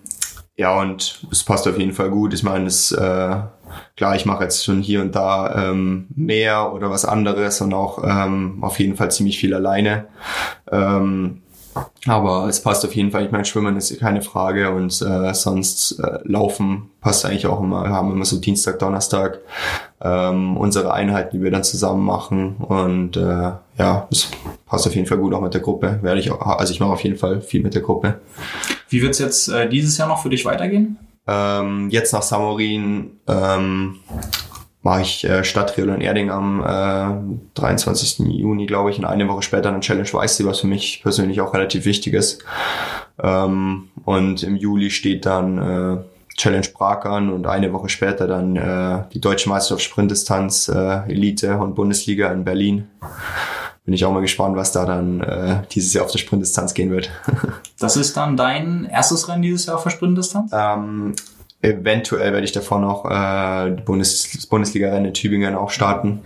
[0.61, 2.35] ja, und es passt auf jeden Fall gut.
[2.35, 3.37] Ich meine, es äh,
[3.97, 8.05] klar, ich mache jetzt schon hier und da ähm, mehr oder was anderes und auch
[8.05, 10.09] ähm, auf jeden Fall ziemlich viel alleine.
[10.71, 11.41] Ähm,
[12.07, 13.25] aber es passt auf jeden Fall.
[13.25, 17.85] Ich meine, Schwimmen ist keine Frage und äh, sonst äh, Laufen passt eigentlich auch immer.
[17.85, 19.39] Wir haben immer so Dienstag, Donnerstag
[20.03, 24.31] ähm, unsere Einheiten, die wir dann zusammen machen und äh, ja, es
[24.67, 25.99] passt auf jeden Fall gut auch mit der Gruppe.
[26.03, 28.21] Werde ich auch, also ich mache auf jeden Fall viel mit der Gruppe.
[28.91, 30.99] Wie wird's jetzt äh, dieses Jahr noch für dich weitergehen?
[31.27, 33.97] Ähm, jetzt nach Samorin ähm,
[34.83, 38.19] mache ich äh, Stadtriel in Erding am äh, 23.
[38.19, 41.55] Juni, glaube ich, und eine Woche später eine Challenge Weißsee, was für mich persönlich auch
[41.55, 42.45] relativ wichtig ist.
[43.23, 45.97] Ähm, und im Juli steht dann äh,
[46.37, 51.57] Challenge Prag an und eine Woche später dann äh, die Deutsche Meisterschaft Sprintdistanz, äh, Elite
[51.57, 52.89] und Bundesliga in Berlin.
[53.85, 56.91] Bin ich auch mal gespannt, was da dann äh, dieses Jahr auf der Sprintdistanz gehen
[56.91, 57.11] wird.
[57.79, 60.53] das ist dann dein erstes Rennen dieses Jahr auf der Sprintdistanz?
[60.55, 61.15] Ähm,
[61.63, 66.23] Eventuell werde ich davor noch äh, Bundes das Bundesliga-Rennen in Tübingen auch starten.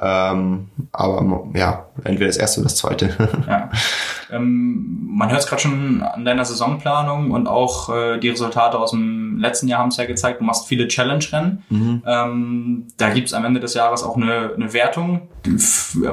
[0.00, 3.10] Ähm, aber ja, entweder das erste oder das zweite.
[3.46, 3.70] ja.
[4.32, 8.92] Ähm, man hört es gerade schon an deiner Saisonplanung und auch äh, die Resultate aus
[8.92, 11.62] dem letzten Jahr haben es ja gezeigt, du machst viele Challenge-Rennen.
[11.68, 12.02] Mhm.
[12.06, 15.28] Ähm, da gibt es am Ende des Jahres auch eine, eine Wertung,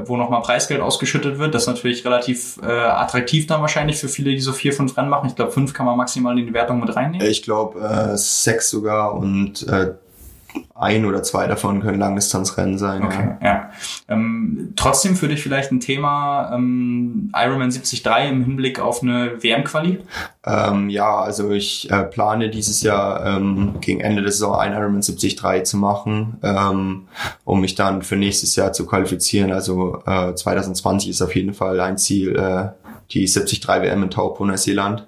[0.05, 1.55] wo nochmal Preisgeld ausgeschüttet wird.
[1.55, 5.09] Das ist natürlich relativ äh, attraktiv dann wahrscheinlich für viele, die so vier, fünf Rennen
[5.09, 5.27] machen.
[5.27, 7.25] Ich glaube, fünf kann man maximal in die Wertung mit reinnehmen.
[7.25, 9.93] Ich glaube, äh, sechs sogar und äh,
[10.79, 13.03] ein oder zwei davon können Langdistanzrennen sein.
[13.03, 13.45] Okay, ja.
[13.45, 13.69] ja.
[14.07, 19.99] Ähm, trotzdem für dich vielleicht ein Thema ähm, Ironman 73 im Hinblick auf eine WM-Quali?
[20.45, 25.01] Ähm, ja, also ich äh, plane dieses Jahr ähm, gegen Ende der Saison ein Ironman
[25.01, 27.07] 73 zu machen, ähm,
[27.43, 29.51] um mich dann für nächstes Jahr zu qualifizieren.
[29.51, 32.69] Also äh, 2020 ist auf jeden Fall ein Ziel, äh,
[33.11, 35.05] die 73 WM in Taupo, Neuseeland.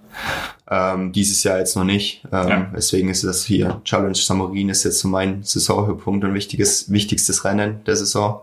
[0.73, 2.23] Ähm, dieses Jahr jetzt noch nicht.
[2.31, 2.71] Ähm, ja.
[2.73, 7.83] Deswegen ist das hier Challenge Samorin ist jetzt so mein Saisonhöhepunkt und wichtiges, wichtigstes Rennen
[7.85, 8.41] der Saison.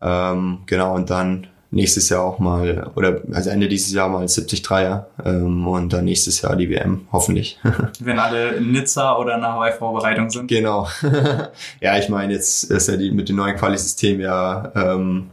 [0.00, 5.04] Ähm, genau, und dann nächstes Jahr auch mal, oder also Ende dieses Jahr mal 73er
[5.24, 7.60] ähm, und dann nächstes Jahr die WM, hoffentlich.
[8.00, 10.48] Wenn alle in Nizza oder nach Hawaii-Vorbereitung sind.
[10.48, 10.88] Genau.
[11.80, 15.30] ja, ich meine, jetzt ist ja die, mit dem neuen Quali-System ja ähm,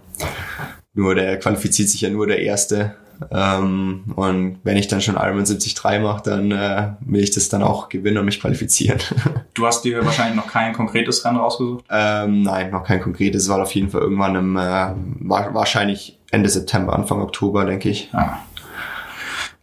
[0.93, 2.95] nur der qualifiziert sich ja nur der Erste.
[3.31, 7.63] Ähm, und wenn ich dann schon Ironman 73 mache, dann äh, will ich das dann
[7.63, 8.99] auch gewinnen und mich qualifizieren.
[9.55, 11.83] Du hast dir wahrscheinlich noch kein konkretes Rennen rausgesucht?
[11.89, 13.43] Ähm, nein, noch kein konkretes.
[13.43, 18.09] Es war auf jeden Fall irgendwann im, äh, wahrscheinlich Ende September, Anfang Oktober, denke ich.
[18.13, 18.39] Ja.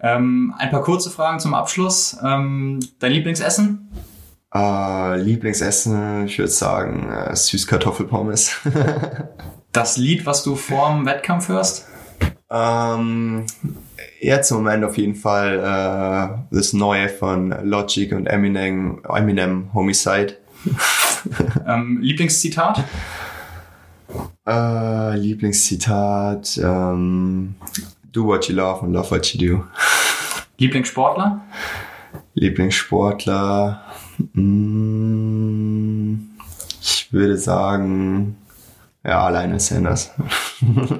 [0.00, 2.18] Ähm, ein paar kurze Fragen zum Abschluss.
[2.22, 3.88] Ähm, dein Lieblingsessen?
[4.54, 8.56] Äh, Lieblingsessen, ich würde sagen, äh, Süßkartoffelpommes.
[9.72, 11.86] das Lied, was du vorm Wettkampf hörst?
[12.50, 13.46] Ähm,
[14.20, 20.36] jetzt im Moment auf jeden Fall äh, das Neue von Logic und Eminem, Eminem Homicide.
[21.66, 22.84] ähm, Lieblingszitat?
[24.46, 27.56] Äh, Lieblingszitat, ähm,
[28.12, 29.64] do what you love and love what you do.
[30.58, 31.40] Lieblingssportler?
[32.34, 33.82] Lieblingssportler,
[34.34, 36.14] mm,
[36.80, 38.36] ich würde sagen,
[39.06, 40.12] ja, alleine Sanders.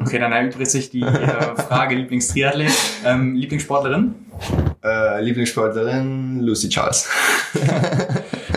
[0.00, 2.70] Okay, dann erübrigt sich die äh, Frage Lieblingstriathlet.
[3.04, 4.14] Ähm, Lieblingssportlerin?
[4.84, 7.08] Äh, Lieblingssportlerin Lucy Charles.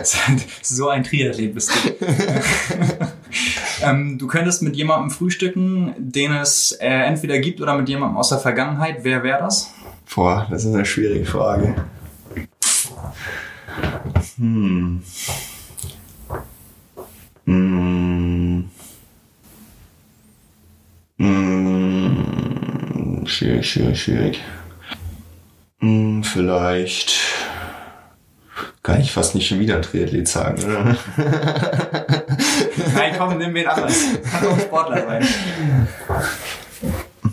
[0.62, 2.06] so ein Triathlet bist du.
[3.84, 8.30] ähm, du könntest mit jemandem frühstücken, den es äh, entweder gibt oder mit jemandem aus
[8.30, 9.00] der Vergangenheit.
[9.02, 9.74] Wer wäre das?
[10.14, 11.74] Boah, das ist eine schwierige Frage.
[14.38, 15.02] Hm.
[17.46, 18.49] Hm.
[23.40, 24.44] Schwierig, schwierig, schwierig.
[25.80, 27.18] Hm, vielleicht
[28.84, 30.84] kann ich fast nicht schon wieder ein Triathlet sagen, oder?
[32.96, 33.98] Nein, komm, nimm wen anders.
[34.30, 35.26] Kann doch ein Sportler sein.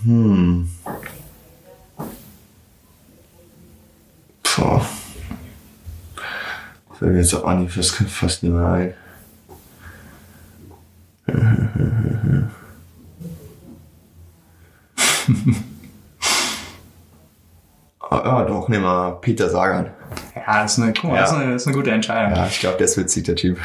[0.04, 0.70] Hm.
[4.56, 4.86] Boah.
[7.00, 8.94] Fällt mir jetzt auch an, fast, fast nicht mehr
[11.26, 12.52] ein.
[18.10, 19.90] ah, ja, doch, nehmen wir Peter Sagan.
[20.34, 21.22] Ja, das ist eine, guck mal, ja.
[21.22, 22.36] das, ist eine, das ist eine gute Entscheidung.
[22.36, 23.58] Ja, ich glaube, der ist witzig, der Typ.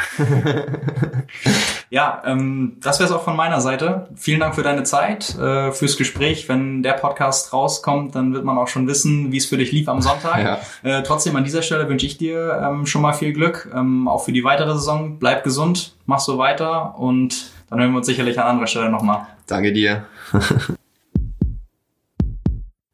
[1.89, 4.08] ja, ähm, das wäre es auch von meiner Seite.
[4.16, 6.50] Vielen Dank für deine Zeit, äh, fürs Gespräch.
[6.50, 9.88] Wenn der Podcast rauskommt, dann wird man auch schon wissen, wie es für dich lief
[9.88, 10.44] am Sonntag.
[10.84, 10.89] Ja.
[10.89, 14.24] Äh, trotzdem an dieser Stelle wünsche ich dir ähm, schon mal viel Glück, ähm, auch
[14.26, 15.20] für die weitere Saison.
[15.20, 19.28] Bleib gesund, mach so weiter und dann hören wir uns sicherlich an anderer Stelle nochmal.
[19.48, 20.06] Danke dir.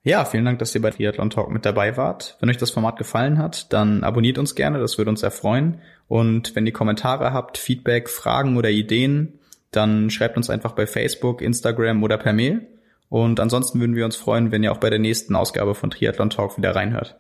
[0.08, 2.38] Ja, vielen Dank, dass ihr bei Triathlon Talk mit dabei wart.
[2.40, 5.82] Wenn euch das Format gefallen hat, dann abonniert uns gerne, das würde uns sehr freuen.
[6.08, 9.38] Und wenn ihr Kommentare habt, Feedback, Fragen oder Ideen,
[9.70, 12.68] dann schreibt uns einfach bei Facebook, Instagram oder per Mail.
[13.10, 16.30] Und ansonsten würden wir uns freuen, wenn ihr auch bei der nächsten Ausgabe von Triathlon
[16.30, 17.18] Talk wieder reinhört.